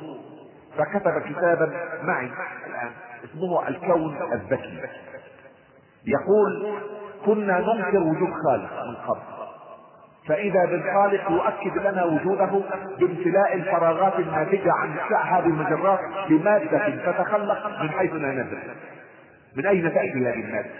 [0.78, 1.72] فكتب كتابا
[2.02, 2.30] معي
[2.66, 2.90] الآن
[3.24, 4.80] اسمه الكون الذكي
[6.06, 6.74] يقول
[7.26, 9.34] كنا ننكر وجود خالق من قبل
[10.28, 12.62] فإذا بالخالق يؤكد لنا وجوده
[12.98, 15.98] بامتلاء الفراغات الناتجة عن هذه المجرات
[16.28, 18.60] بمادة تتخلق من حيث لا ندري.
[19.56, 20.70] من أين تأتي هذه المادة؟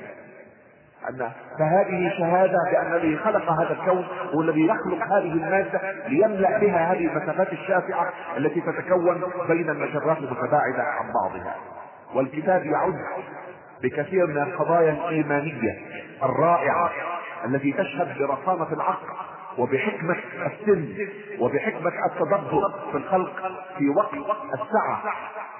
[1.09, 6.93] أن فهذه شهادة بأن الذي خلق هذا الكون هو الذي يخلق هذه المادة ليملأ بها
[6.93, 11.55] هذه المسافات الشاسعة التي تتكون بين المجرات المتباعدة عن بعضها.
[12.15, 12.95] والكتاب يعد
[13.83, 15.79] بكثير من القضايا الإيمانية
[16.23, 16.91] الرائعة
[17.45, 19.07] التي تشهد برصانة العقل
[19.59, 20.89] وبحكمة السن
[21.41, 23.33] وبحكمة التدبر في الخلق
[23.79, 24.15] في وقت
[24.55, 25.03] السعة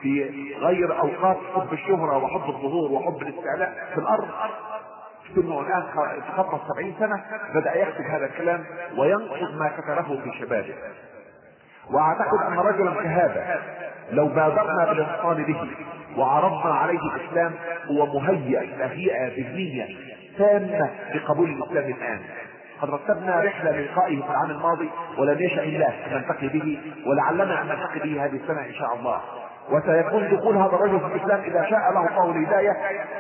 [0.01, 4.29] في غير أوقات حب الشهرة وحب الظهور وحب الاستعلاء في الأرض.
[5.35, 5.85] ثم الآن
[6.29, 7.25] تخطى السبعين سنة
[7.55, 8.65] بدأ يكتب هذا الكلام
[8.97, 10.75] وينقض ما كتبه في شبابه.
[11.91, 13.63] وأعتقد أن رجلا كهذا
[14.11, 15.71] لو بادرنا بالاتصال به
[16.17, 17.53] وعرضنا عليه الإسلام
[17.87, 19.97] هو مهيئ تهيئة ذهنية
[20.39, 22.21] تامة لقبول الإسلام الآن.
[22.81, 27.67] قد رتبنا رحلة للقائه في العام الماضي ولم يشاء الله أن نلتقي به ولعلنا أن
[27.67, 29.21] نلتقي به هذه السنة إن شاء الله.
[29.71, 32.73] وسيكون دخول هذا الرجل في الإسلام إذا شاء له الله الهداية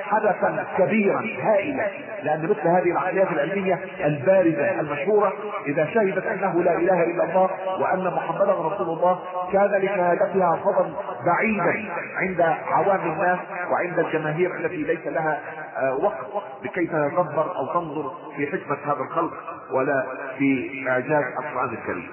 [0.03, 1.89] حدثا كبيرا هائلا
[2.23, 5.33] لأن مثل هذه العقليات العلمية البارزه المشهورة
[5.67, 9.19] إذا شهدت أنه لا إله إلا الله وأن محمدا رسول الله
[9.53, 10.93] كان لشهادتها فضل
[11.27, 13.39] بعيدا عند عوام الناس
[13.71, 15.41] وعند الجماهير التي ليس لها
[15.77, 19.33] آه، وقت لكي تتدبر أو تنظر في حكمة هذا الخلق
[19.73, 20.07] ولا
[20.39, 22.09] في إعجاز القرآن الكريم.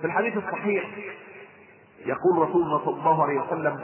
[0.00, 0.84] في الحديث الصحيح
[2.06, 3.80] يقول رسولنا صلى الله عليه وسلم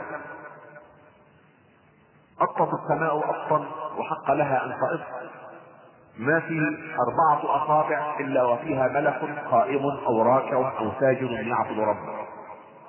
[2.41, 3.65] أطت السماء أطا
[3.97, 4.99] وحق لها أن تأط
[6.17, 12.23] ما في أربعة أصابع إلا وفيها ملك قائم أو راكع أو ساجد يعبد ربه.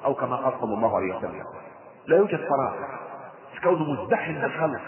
[0.05, 1.45] أو كما قال صلى الله عليه وسلم
[2.07, 2.75] لا يوجد فراغ
[3.63, 4.81] كونه مزدحم بالخلق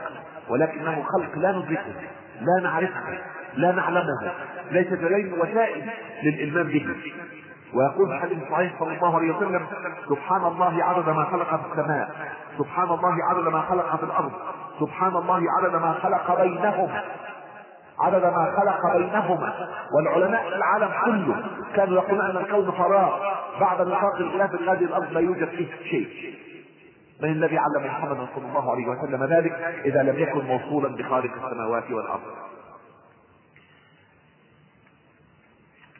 [0.48, 1.94] ولكنه خلق لا ندركه
[2.40, 3.18] لا نعرفه
[3.54, 4.32] لا نعلمه.
[4.70, 5.90] ليس لدينا وسائل
[6.22, 6.96] للإلمام به.
[7.74, 9.66] ويقول في الحديث الصحيح صلى الله عليه وسلم
[10.08, 12.10] سبحان الله عدد ما خلق في السماء
[12.58, 14.32] سبحان الله عدد ما خلق في الأرض
[14.80, 17.02] سبحان الله عدد ما خلق بينهما
[18.00, 19.54] عدد ما خلق بينهما.
[19.96, 21.44] والعلماء في العالم كله
[21.76, 23.18] كانوا يقولون أن الكون فراغ
[23.60, 26.34] بعد نطاق الغلاف هذه الأرض لا يوجد فيه شيء.
[27.22, 29.52] من الذي علم محمد صلى الله عليه وسلم ذلك؟
[29.84, 32.20] إذا لم يكن موصولا بخالق السماوات والأرض.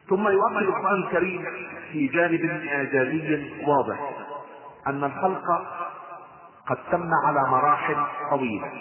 [0.09, 1.45] ثم يؤكد القرآن الكريم
[1.93, 4.11] في جانب إعجازي واضح
[4.87, 5.45] أن الخلق
[6.67, 7.97] قد تم على مراحل
[8.31, 8.73] طويلة.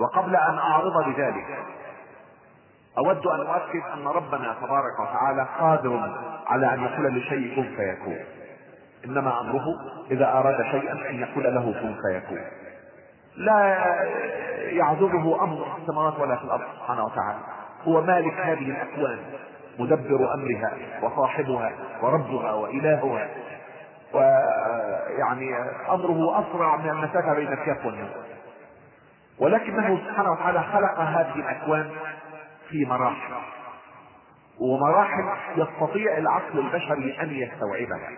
[0.00, 1.58] وقبل أن أعرض بذلك
[2.98, 8.18] أود أن أؤكد أن ربنا تبارك وتعالى قادر على أن يقول لشيء كن فيكون.
[9.04, 9.64] إنما أمره
[10.10, 12.44] إذا أراد شيئا أن يقول له كن فيكون.
[13.36, 13.76] لا
[14.58, 17.38] يعذبه أمر في السماوات ولا في الأرض سبحانه وتعالى.
[17.84, 19.18] هو مالك هذه الأكوان
[19.78, 20.72] مدبر أمرها
[21.02, 21.72] وصاحبها
[22.02, 23.28] وربها وإلهها.
[24.14, 25.56] ويعني
[25.90, 28.10] أمره أسرع من المسافه بين الكاف والنون
[29.38, 31.90] ولكنه سبحانه وتعالى خلق هذه الأكوان
[32.70, 33.34] في مراحل
[34.60, 35.24] ومراحل
[35.56, 38.10] يستطيع العقل البشري أن يستوعبها.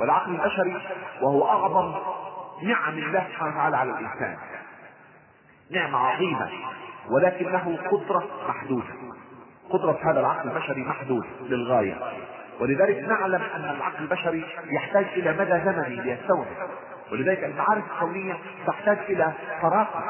[0.00, 0.82] والعقل البشري
[1.22, 1.94] وهو أعظم
[2.62, 4.36] نعم الله سبحانه وتعالى على الإنسان
[5.70, 6.50] نعمة عظيمة.
[7.14, 8.94] ولكنه قدرة محدودة.
[9.70, 11.98] قدرة هذا العقل البشري محدود للغاية.
[12.60, 16.46] ولذلك نعلم أن العقل البشري يحتاج إلى مدى زمني ليستوعب.
[17.12, 18.34] ولذلك المعارف الكونيه
[18.66, 19.32] تحتاج إلى
[19.62, 20.00] تراكم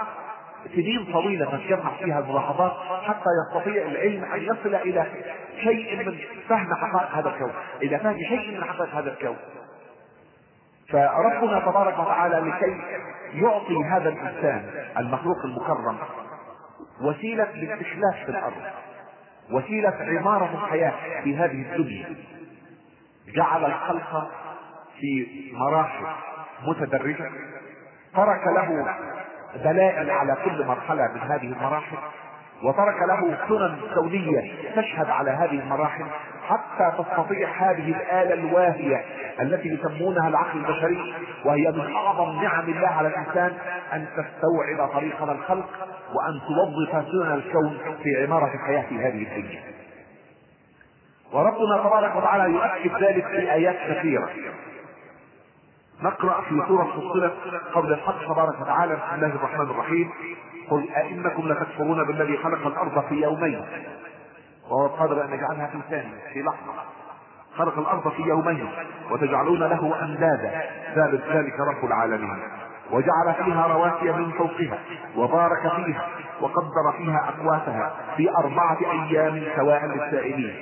[0.75, 2.73] سنين طويلة تجمع فيها الملاحظات
[3.03, 5.07] حتى يستطيع العلم أن يصل إلى
[5.63, 9.37] شيء من فهم حقائق هذا الكون إلى فهم شيء من حقائق هذا الكون.
[10.89, 12.81] فربنا تبارك وتعالى لكي
[13.35, 14.65] يعطي هذا الإنسان
[14.99, 15.99] المخلوق المكرم
[17.01, 18.63] وسيلة للاستخلاف في الأرض.
[19.51, 22.17] وسيلة عمارة الحياة في هذه الدنيا.
[23.35, 24.31] جعل الخلق
[25.01, 26.07] في مراحل
[26.63, 27.31] متدرجة.
[28.15, 28.97] ترك له
[29.65, 31.97] دلائل على كل مرحلة من هذه المراحل.
[32.63, 36.07] وترك له سنن كونية تشهد على هذه المراحل.
[36.53, 39.05] حتى تستطيع هذه الآلة الواهية
[39.41, 43.53] التي يسمونها العقل البشري وهي من أعظم نعم الله على الإنسان
[43.93, 45.69] أن تستوعب طريقنا الخلق
[46.15, 49.63] وأن توظف سنن الكون في عمارة الحياة في هذه الدنيا.
[51.33, 54.29] وربنا تبارك وتعالى يؤكد ذلك في آيات كثيرة.
[56.03, 57.33] نقرأ في سورة فصلت
[57.75, 60.11] قبل الحق تبارك وتعالى بسم الله الرحمن الرحيم
[60.71, 63.65] قل أئنكم لتكفرون بالذي خلق الأرض في يومين.
[64.71, 66.73] وهو قادر أن يجعلها في ثانية في لحظة.
[67.57, 68.69] خلق الأرض في يومين
[69.11, 70.63] وتجعلون له أندادا.
[70.97, 72.39] ذلك ذلك رب العالمين.
[72.91, 74.79] وجعل فيها رواسي من فوقها
[75.17, 76.07] وبارك فيها
[76.41, 80.55] وقدر فيها أقواتها في أربعة أيام سواء للسائلين.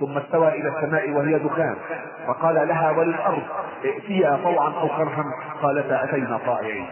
[0.00, 1.76] ثم استوى إلى السماء وهي دخان.
[2.26, 3.42] فقال لها وللأرض
[3.84, 5.24] ائتيا طوعا أو كرها.
[5.62, 6.86] قالتا أتينا طائعين.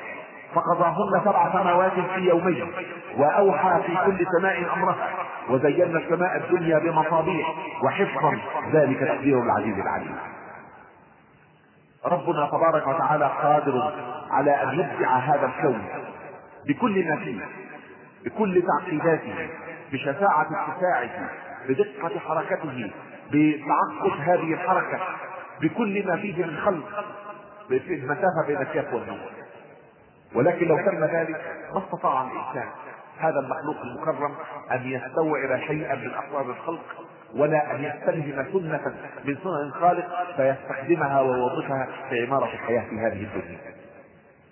[0.55, 2.73] فقضاهن سبع سماوات في يومين
[3.19, 5.09] وأوحى في كل سماء أمرها.
[5.49, 8.39] وزينا السماء الدنيا بمصابيح وحفظا.
[8.73, 10.17] ذلك تقدير العزيز العليم.
[12.05, 13.93] ربنا تبارك وتعالى قادر
[14.31, 15.83] على أن يبدع هذا الكون
[16.67, 17.41] بكل ما فيه
[18.25, 19.49] بكل تعقيداته
[19.93, 21.31] بشفاعة اتساعه
[21.69, 22.91] بدقة حركته
[23.33, 24.99] بتعقد هذه الحركة
[25.61, 27.05] بكل ما فيه من خلق
[27.71, 29.21] المسافة بين الكاف والنون
[30.35, 32.69] ولكن لو تم ذلك ما استطاع الإنسان
[33.19, 34.35] هذا المخلوق المكرم
[34.73, 36.85] أن يستوعب شيئا من أسرار الخلق
[37.37, 38.95] ولا أن يستلهم سنة
[39.25, 40.07] من سنن الخالق
[40.37, 43.59] فيستخدمها ويوظفها في عمارة الحياة في هذه الدنيا.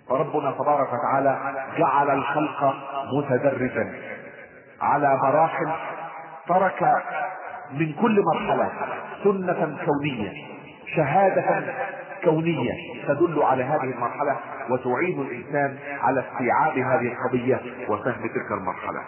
[0.09, 1.37] فربنا تبارك وتعالى
[1.77, 2.75] جعل الخلق
[3.13, 3.93] متدرجا
[4.81, 5.71] على مراحل
[6.47, 7.03] ترك
[7.71, 8.71] من كل مرحلة
[9.23, 10.56] سنة كونية.
[10.95, 11.73] شهادة
[12.23, 14.35] كونية تدل على هذه المرحلة
[14.69, 19.01] وتعين الإنسان على استيعاب هذه القضية وفهم تلك المرحلة.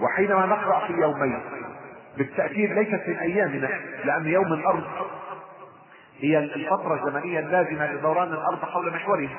[0.00, 1.40] وحينما نقرأ في يومين
[2.18, 3.68] بالتأكيد ليست من أيامنا
[4.04, 4.84] لأن يوم الأرض
[6.20, 9.38] هي الفترة الزمنية اللازمة لدوران الأرض حول محورها.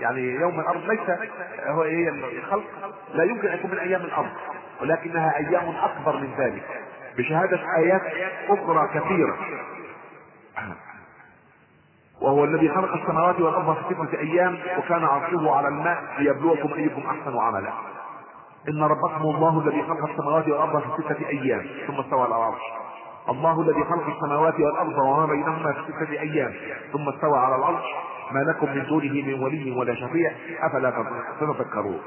[0.00, 1.18] يعني يوم الأرض ليس
[1.66, 2.64] هو هي الخلق
[3.14, 4.30] لا يمكن أن يكون من أيام الأرض
[4.82, 6.62] ولكنها أيام أكبر من ذلك.
[7.18, 8.02] بشهادة آيات
[8.48, 9.36] أخرى كثيرة.
[12.20, 17.38] وهو الذي خلق السماوات والأرض في ستة أيام وكان عرشه على الماء ليبلوكم أيكم أحسن
[17.38, 17.72] عملا.
[18.68, 22.62] إن ربكم الله الذي خلق السماوات والأرض في ستة أيام ثم استوى على العرش.
[23.28, 26.52] الله الذي خلق السماوات والأرض وما بينهما في ستة أيام
[26.92, 27.84] ثم استوى على العرش.
[28.30, 30.90] ما لكم من دونه من ولي ولا شفيع أفلا
[31.40, 32.00] تتذكرون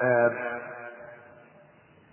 [0.00, 0.57] آه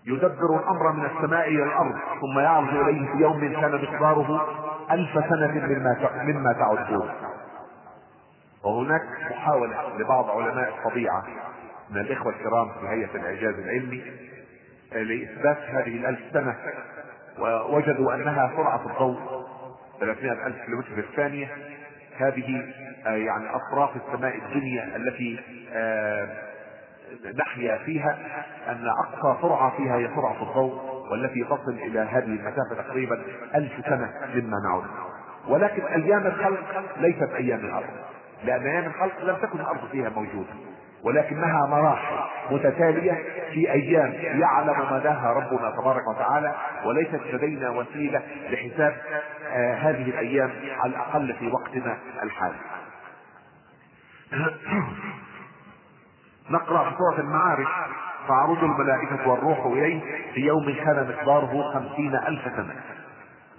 [0.08, 4.48] يدبر الأمر من السماء إلى الأرض ثم يعرج إليه في يوم كان مقداره
[4.92, 7.10] ألف سنة مما مما تعدون.
[8.64, 9.02] وهناك
[9.32, 11.24] محاولة لبعض علماء الطبيعة
[11.90, 14.04] من الإخوة الكرام في هيئة الإعجاز العلمي
[14.92, 16.56] لإثبات هذه الألف سنة
[17.40, 19.20] ووجدوا أنها سرعة الضوء
[20.00, 21.48] 300 ألف كيلومتر في الثانية.
[22.18, 22.74] هذه
[23.06, 25.40] يعني أطراف السماء الدنيا التي
[27.40, 28.18] نحيا فيها
[28.68, 33.22] أن أقصى سرعة فيها هي سرعة الضوء والتي تصل إلى هذه المسافة تقريبا
[33.56, 34.86] ألف سنة مما نعود.
[35.48, 37.90] ولكن أيام الخلق ليست أيام الأرض
[38.44, 40.54] لأن أيام الخلق لم تكن الأرض فيها موجودة.
[41.04, 42.16] ولكنها مراحل
[42.52, 46.56] متتالية في أيام يعلم مداها ربنا تبارك وتعالى
[46.86, 48.96] وليست لدينا وسيلة لحساب
[49.52, 52.56] آه هذه الأيام على الأقل في وقتنا الحالي.
[56.50, 57.68] نقرأ في سورة المعارف
[58.28, 60.02] تعرض الملائكة والروح إليه
[60.34, 62.76] في يوم كان مقداره خمسين ألف سنة.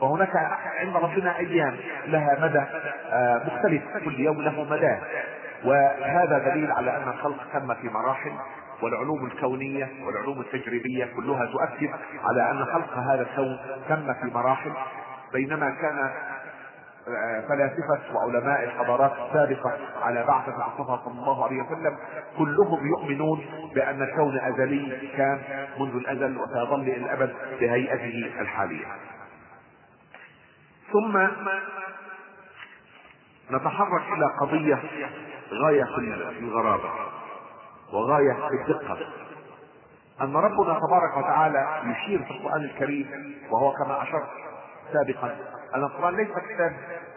[0.00, 0.36] فهناك
[0.80, 1.76] عند ربنا أيام
[2.06, 2.64] لها مدى
[3.12, 3.82] آه مختلف.
[4.04, 4.96] كل يوم له مدى.
[5.64, 8.32] وهذا دليل على أن الخلق تم في مراحل
[8.82, 11.90] والعلوم الكونية والعلوم التجريبية كلها تؤكد
[12.24, 13.58] على أن خلق هذا الكون
[13.88, 14.72] تم في مراحل.
[15.32, 16.10] بينما كان
[17.48, 21.98] فلاسفة وعلماء الحضارات السابقة على بعثة المصطفى صلى الله عليه وسلم
[22.38, 23.44] كلهم يؤمنون
[23.74, 28.86] بأن الكون أزلي كان منذ الأزل وسيظل إلى الأبد بهيئته الحالية.
[30.92, 31.18] ثم
[33.50, 34.78] نتحرك إلى قضية
[35.52, 35.84] غاية
[36.30, 36.90] في الغرابة
[37.92, 38.98] وغاية في الدقة.
[40.20, 44.28] أن ربنا تبارك وتعالى يشير في القرآن الكريم وهو كما أشرت
[44.92, 45.36] سابقا
[45.74, 46.72] القرآن ليس كتاب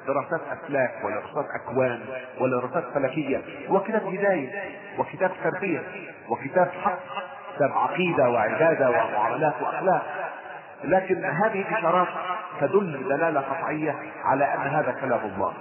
[0.07, 1.99] دراسات أفلاك ولا دراسات أكوان
[2.39, 3.41] ولا دراسات فلكية.
[3.69, 4.49] هو كتاب هداية
[4.97, 5.81] وكتاب تربية
[6.29, 6.99] وكتاب حق
[7.55, 10.05] كتاب عقيدة وعبادة ومعاملات وأخلاق.
[10.83, 12.07] لكن هذه الإشارات
[12.61, 15.53] تدل دلالة قطعية على أن هذا كلام الله.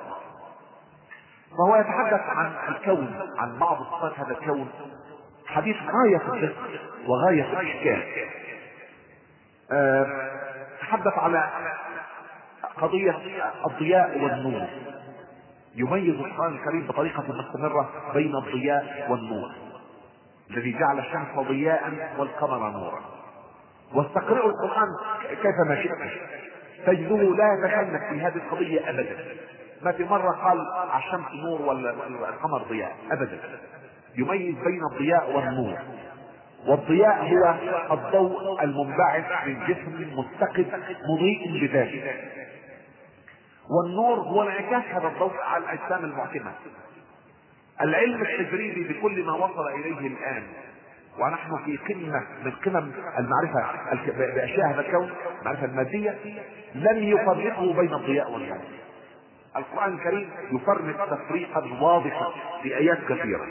[1.59, 4.69] فهو يتحدث عن الكون عن بعض صفات هذا الكون.
[5.47, 6.63] حديث غاية في الدقة
[7.07, 8.03] وغاية في الإشكال.
[9.73, 10.07] أه
[10.81, 11.49] تحدث على
[12.81, 13.17] قضية
[13.67, 14.67] الضياء والنور.
[15.75, 19.51] يميز القرآن الكريم بطريقة مستمرة بين الضياء والنور.
[20.51, 23.01] الذي جعل الشمس ضياء والقمر نورا.
[23.95, 24.89] واستقرئوا القرآن
[25.29, 26.13] كيفما شئت.
[26.87, 29.17] تجده لا يتكلم في هذه القضية أبدا.
[29.83, 30.61] ما في مرة قال
[30.91, 32.97] على الشمس نور والقمر ضياء.
[33.13, 33.39] أبدا.
[34.17, 35.79] يميز بين الضياء والنور.
[36.67, 37.55] والضياء هو
[37.95, 40.67] الضوء المنبعث من جسم متقد
[41.09, 42.03] مضيء بذاته
[43.71, 46.53] والنور هو انعكاس هذا الضوء على الأجسام المعتمة.
[47.81, 50.43] العلم التجريبي بكل ما وصل إليه الآن
[51.19, 53.65] ونحن في قمة من قمم المعرفة
[54.35, 55.11] بأشياء هذا الكون
[55.41, 56.19] المعرفة المادية
[56.75, 58.59] لم يفرقوا بين الضياء والنور
[59.57, 62.27] القرآن الكريم يفرق تفريقا واضحا
[62.63, 63.47] في آيات كثيرة.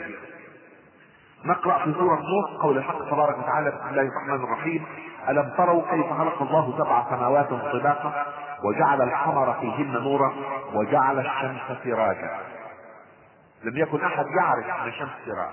[1.44, 4.84] نقرأ في سورة نوح قول الحق تبارك وتعالى بسم الله الرحمن الرحيم
[5.28, 8.26] ألم تروا كيف خلق الله سبع سماوات طباقا
[8.64, 10.32] وجعل القمر فيهن نورا
[10.74, 12.30] وجعل الشمس سراجا.
[13.64, 15.52] لم يكن أحد يعرف أن الشمس سراج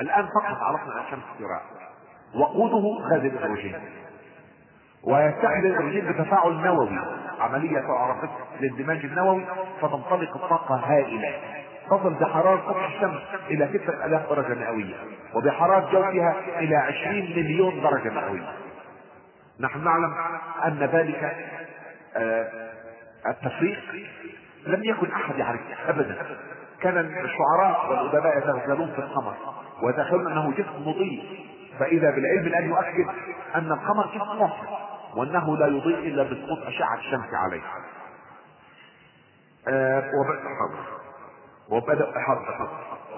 [0.00, 1.60] الآن فقط عرفنا أن الشمس سراج
[2.34, 3.80] وقوده غاز الهيدروجين
[5.04, 6.98] ويستعمل الهيدروجين بتفاعل نووي.
[7.40, 8.16] عملية تعرف
[8.60, 9.44] للاندماج النووي
[9.80, 11.34] فتنطلق الطاقة هائلة.
[11.86, 14.96] تصل بحرارة سطح الشمس إلى 6000 درجة مئوية.
[15.34, 18.52] وبحرارة جوفها إلى 20 مليون درجة مئوية.
[19.60, 20.14] نحن نعلم
[20.64, 21.36] أن ذلك
[23.26, 23.78] التفريق
[24.66, 26.16] لم يكن أحد يعرفه أبدا.
[26.80, 29.34] كان الشعراء والأدباء يتغزلون في القمر
[29.82, 31.46] ويتخيلون أنه جسم مضيء.
[31.78, 33.06] فإذا بالعلم الآن يؤكد
[33.54, 34.66] أن القمر جسم مصر
[35.16, 37.62] وأنه لا يضيء إلا بسقوط أشعة الشمس عليه.
[39.68, 40.10] آه
[41.70, 42.68] وبدأ حرب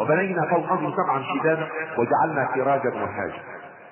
[0.00, 1.68] وبنينا فوقهم سبعا شدادا
[1.98, 3.42] وجعلنا سراجا وهاجا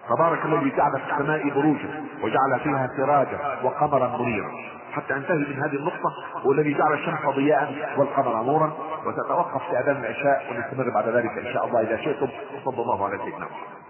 [0.09, 4.51] تبارك الذي جعل في السماء بروجا وجعل فيها سراجا وقمرا منيرا.
[4.93, 6.13] حتى انتهي من هذه النقطة
[6.45, 8.73] والذي جعل الشمس ضياء والقمر نورا
[9.07, 12.29] وتتوقف في أذان العشاء ونستمر بعد ذلك إن شاء الله إذا شئتم.
[12.57, 13.83] وصلى الله على سيدنا محمد.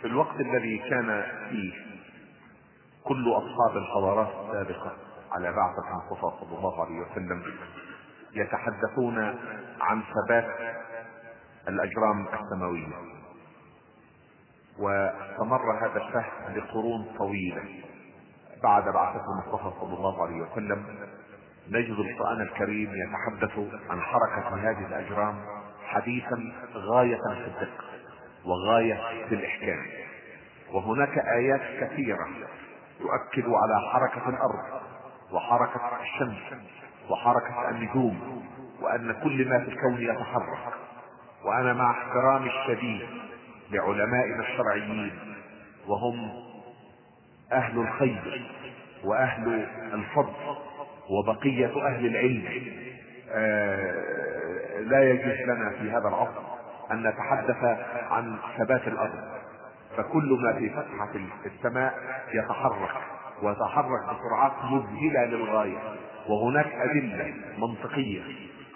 [0.00, 1.72] في الوقت الذي كان فيه
[3.04, 4.92] كل أصحاب الحضارات السابقة
[5.32, 7.42] على بعثة المصطفى صلى الله عليه وسلم
[8.34, 9.18] يتحدثون
[9.80, 10.48] عن ثبات
[11.68, 13.19] الأجرام السماوية.
[14.80, 17.62] واستمر هذا الفهم لقرون طويلة
[18.62, 20.84] بعد بعثة المصطفى صلى الله عليه وسلم.
[21.68, 23.58] نجد القرآن الكريم يتحدث
[23.90, 25.44] عن حركة هذه الأجرام
[25.86, 27.84] حديثا غاية في الدقة
[28.44, 29.86] وغاية في الإحكام.
[30.72, 32.26] وهناك آيات كثيرة
[32.98, 34.82] تؤكد على حركة الأرض
[35.32, 36.60] وحركة الشمس
[37.10, 38.44] وحركة النجوم
[38.82, 40.74] وأن كل ما في الكون يتحرك.
[41.44, 43.29] وأنا مع احترامي الشديد
[43.70, 45.10] لعلمائنا الشرعيين
[45.86, 46.30] وهم
[47.52, 48.46] أهل الخير
[49.04, 50.32] وأهل الفضل
[51.10, 52.44] وبقية أهل العلم.
[53.32, 56.40] آه لا يجوز لنا في هذا العصر
[56.90, 57.64] أن نتحدث
[58.10, 59.20] عن ثبات الأرض
[59.96, 61.94] فكل ما في فتحة السماء
[62.34, 62.96] يتحرك
[63.42, 65.78] ويتحرك بسرعات مذهلة للغاية
[66.28, 68.22] وهناك أدلة منطقية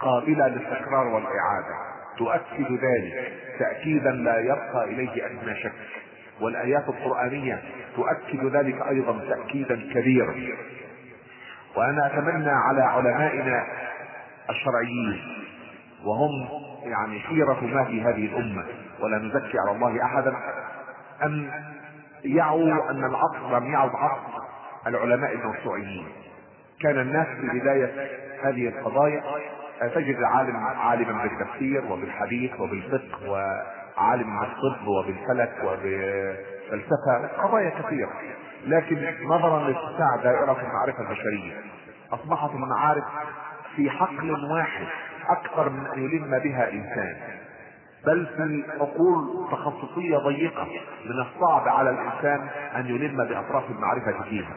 [0.00, 1.93] قابلة للتكرار والإعادة.
[2.18, 5.72] تؤكد ذلك تأكيدا لا يبقى إليه أدنى شك.
[6.40, 7.62] والآيات القرآنية
[7.96, 10.34] تؤكد ذلك أيضا تأكيدا كبيرا.
[11.76, 13.66] وأنا أتمنى على علمائنا
[14.50, 15.20] الشرعيين
[16.04, 16.48] وهم
[16.84, 18.64] يعني خيرة ما في هذه الأمة
[19.00, 20.36] ولا نزكي على الله أحدا
[21.22, 21.50] أن
[22.24, 24.44] يعوا أن العصر لم يعد عصر
[24.86, 26.06] العلماء الموسوعيين
[26.82, 28.08] كان الناس في بداية
[28.42, 29.22] هذه القضايا
[29.80, 38.10] تجد عالم عالما بالتفسير وبالحديث وبالفقه وعالم بالطب وبالفلك وبالفلسفة قضايا كثيرة.
[38.66, 41.52] لكن نظرا لاتساع دائرة المعرفة البشرية.
[42.12, 43.04] أصبحت المعارف
[43.76, 44.86] في حقل واحد
[45.28, 47.16] أكثر من أن يلم بها إنسان.
[48.06, 50.68] بل في عقول تخصصية ضيقة
[51.04, 54.54] من الصعب على الإنسان أن يلم بأطراف المعرفة فيها.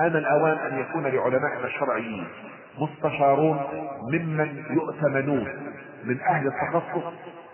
[0.00, 2.28] آن الأوان أن يكون لعلمائنا الشرعيين
[2.80, 3.60] مستشارون
[4.12, 5.48] ممن يؤتمنون
[6.04, 7.12] من أهل التخصص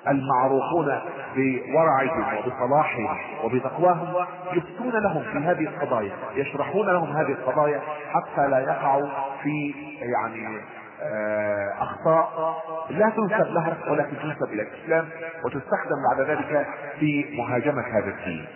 [0.09, 1.01] المعروفون
[1.37, 9.09] بورعهم وبصلاحهم وبتقواهم يفتون لهم في هذه القضايا يشرحون لهم هذه القضايا حتى لا يقعوا
[9.43, 10.61] في يعني
[11.03, 12.55] آه، أخطاء
[12.91, 15.09] لا تنسب لها ولكن تنسب إلى الإسلام
[15.45, 16.67] وتستخدم بعد ذلك
[17.01, 18.47] في مهاجمة هذا الدين.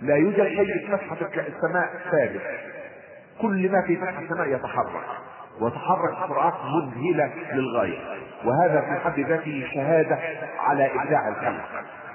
[0.00, 2.42] لا يوجد شيء في فتحة السماء ثابت
[3.40, 5.04] كل ما في فتح السماء يتحرك.
[5.60, 7.98] وتحرك بسرعات مذهلة للغاية.
[8.44, 10.18] وهذا في حد ذاته شهادة
[10.58, 11.64] على إبداع الخلق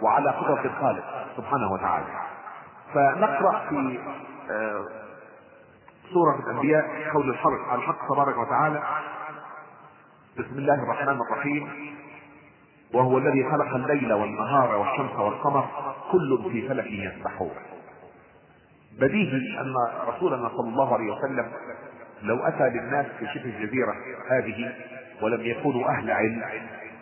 [0.02, 1.04] وعلى قدرة الخالق
[1.38, 2.06] سبحانه وتعالى.
[2.94, 4.00] فنقرأ في
[4.52, 4.86] آه،
[6.14, 8.84] سورة الأنبياء قول الحق الحق تبارك وتعالى.
[10.40, 11.70] بسم الله الرحمن الرحيم.
[12.94, 15.66] وهو الذي خلق الليل والنهار والشمس والقمر
[16.12, 17.52] كل في فلك يسبحون.
[19.00, 19.74] بديهي أن
[20.08, 21.52] رسولنا صلى الله عليه وسلم
[22.22, 23.96] لو أتى للناس في شبه الجزيرة
[24.30, 24.74] هذه
[25.22, 26.44] ولم يكونوا أهل علم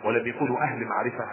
[0.04, 1.24] ولم يكونوا أهل معرفة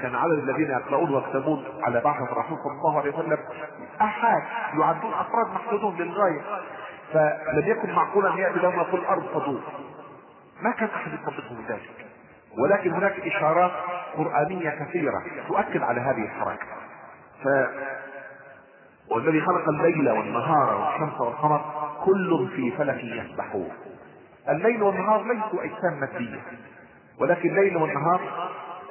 [0.00, 3.38] كان عدد الذين يقرؤون ويكتبون على بعثة الرسول صلى الله عليه وسلم
[4.00, 4.42] احاد
[4.80, 6.40] يعدون أفراد محدودون للغاية.
[7.12, 9.60] فلم يكن معقولا أن يأتي لهم يقول الأرض تدور
[10.62, 12.06] ما كان أحد يصدقهم ذلك.
[12.58, 13.72] ولكن هناك إشارات
[14.16, 16.66] قرآنية كثيرة تؤكد على هذه الحركة.
[17.44, 17.48] ف
[19.10, 23.70] والذي خلق الليل والنهار والشمس والقمر كل في فلك يسبحون.
[24.48, 26.40] الليل والنهار ليسوا أجسام مادية
[27.20, 28.20] ولكن الليل والنهار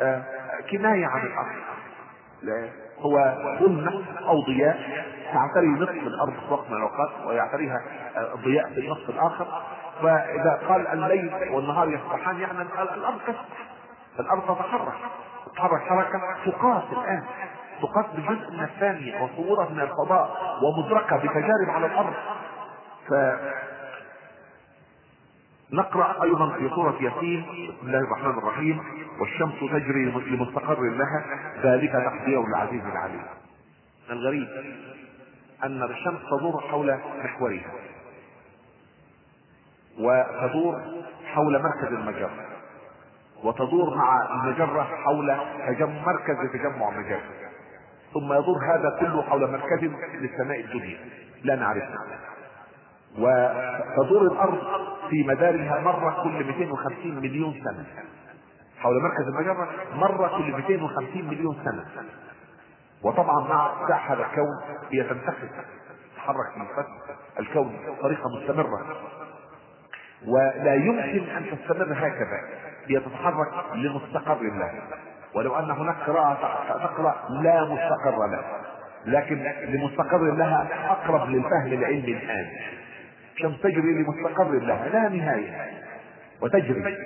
[0.01, 0.23] آه،
[0.71, 1.55] كناية عن الأرض.
[2.99, 7.81] هو ظلمة أو ضياء تعتري نصف الأرض في وقت من الأوقات ويعتريها
[8.35, 9.47] الضياء في النصف الآخر.
[10.01, 13.67] فإذا قال الليل والنهار يسبحان يعني الأرض تسبح.
[14.19, 14.93] الأرض تتحرك.
[15.45, 17.23] تتحرك حركة تقاس الآن.
[17.81, 22.13] تقاس بجزء من الثانية وصورة من الفضاء ومدركة بتجارب على الأرض.
[23.09, 23.13] ف
[25.73, 27.41] نقرأ أيضا في سورة ياسين.
[27.41, 28.83] بسم الله الرحمن الرحيم.
[29.19, 31.25] والشمس تجري لمستقر لها.
[31.63, 33.23] ذلك تقدير العزيز العليم.
[34.09, 34.47] الغريب
[35.63, 37.71] أن الشمس تدور حول محورها
[39.99, 40.81] وتدور
[41.25, 42.31] حول مركز المجرة
[43.43, 45.37] وتدور مع المجرة حول
[45.67, 47.21] تجمع مركز تجمع مجرة
[48.13, 49.83] ثم يدور هذا كله حول مركز
[50.13, 50.97] للسماء الدنيا.
[51.43, 51.89] لا نعرفه
[53.17, 54.57] وتدور الأرض
[55.09, 57.85] في مدارها مرة كل 250 مليون سنة.
[58.79, 61.85] حول مركز المجرة مرة كل 250 مليون سنة.
[63.03, 65.49] وطبعا مع هذا الكون هي تنتقل
[66.15, 68.85] تتحرك في فتح الكون بطريقة مستمرة.
[70.27, 72.39] ولا يمكن أن تستمر هكذا
[72.87, 74.81] هي تتحرك لمستقر الله.
[75.35, 78.61] ولو أن هناك قراءة تقرأ لا مستقر لها
[79.05, 82.47] لكن لمستقر لها أقرب للفهم العلمي الآن.
[83.37, 85.83] الشمس تجري لمستقر لها لا نهاية.
[86.41, 86.97] وتجري.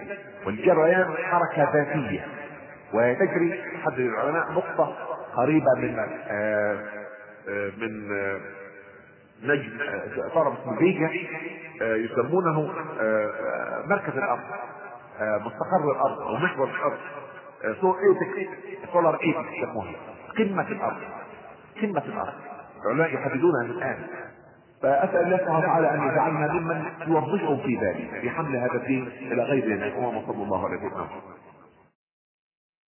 [0.45, 2.25] والجريان حركة ذاتية.
[2.93, 4.95] وتجري حدد العلماء نقطة
[5.35, 6.79] قريبة من آه،
[7.49, 8.39] آه، من آه،
[9.43, 9.77] نجم
[10.35, 11.09] اسمه فيجا
[11.81, 12.73] يسمونه
[13.85, 14.39] مركز الأرض
[15.21, 16.97] مستقر الأرض أو محور الأرض
[17.81, 18.49] so apex
[18.93, 19.93] solar apex يسموها
[20.37, 20.97] قمة الأرض.
[21.81, 22.33] قمة الأرض.
[22.85, 24.07] العلماء يحددونها الآن.
[24.81, 29.43] فأسأل الله سبحانه وتعالى أن يجعلنا ممن يوظفهم في ذلك في حمل هذا الدين إلى
[29.43, 31.07] غير الامم صلى الله عليه وسلم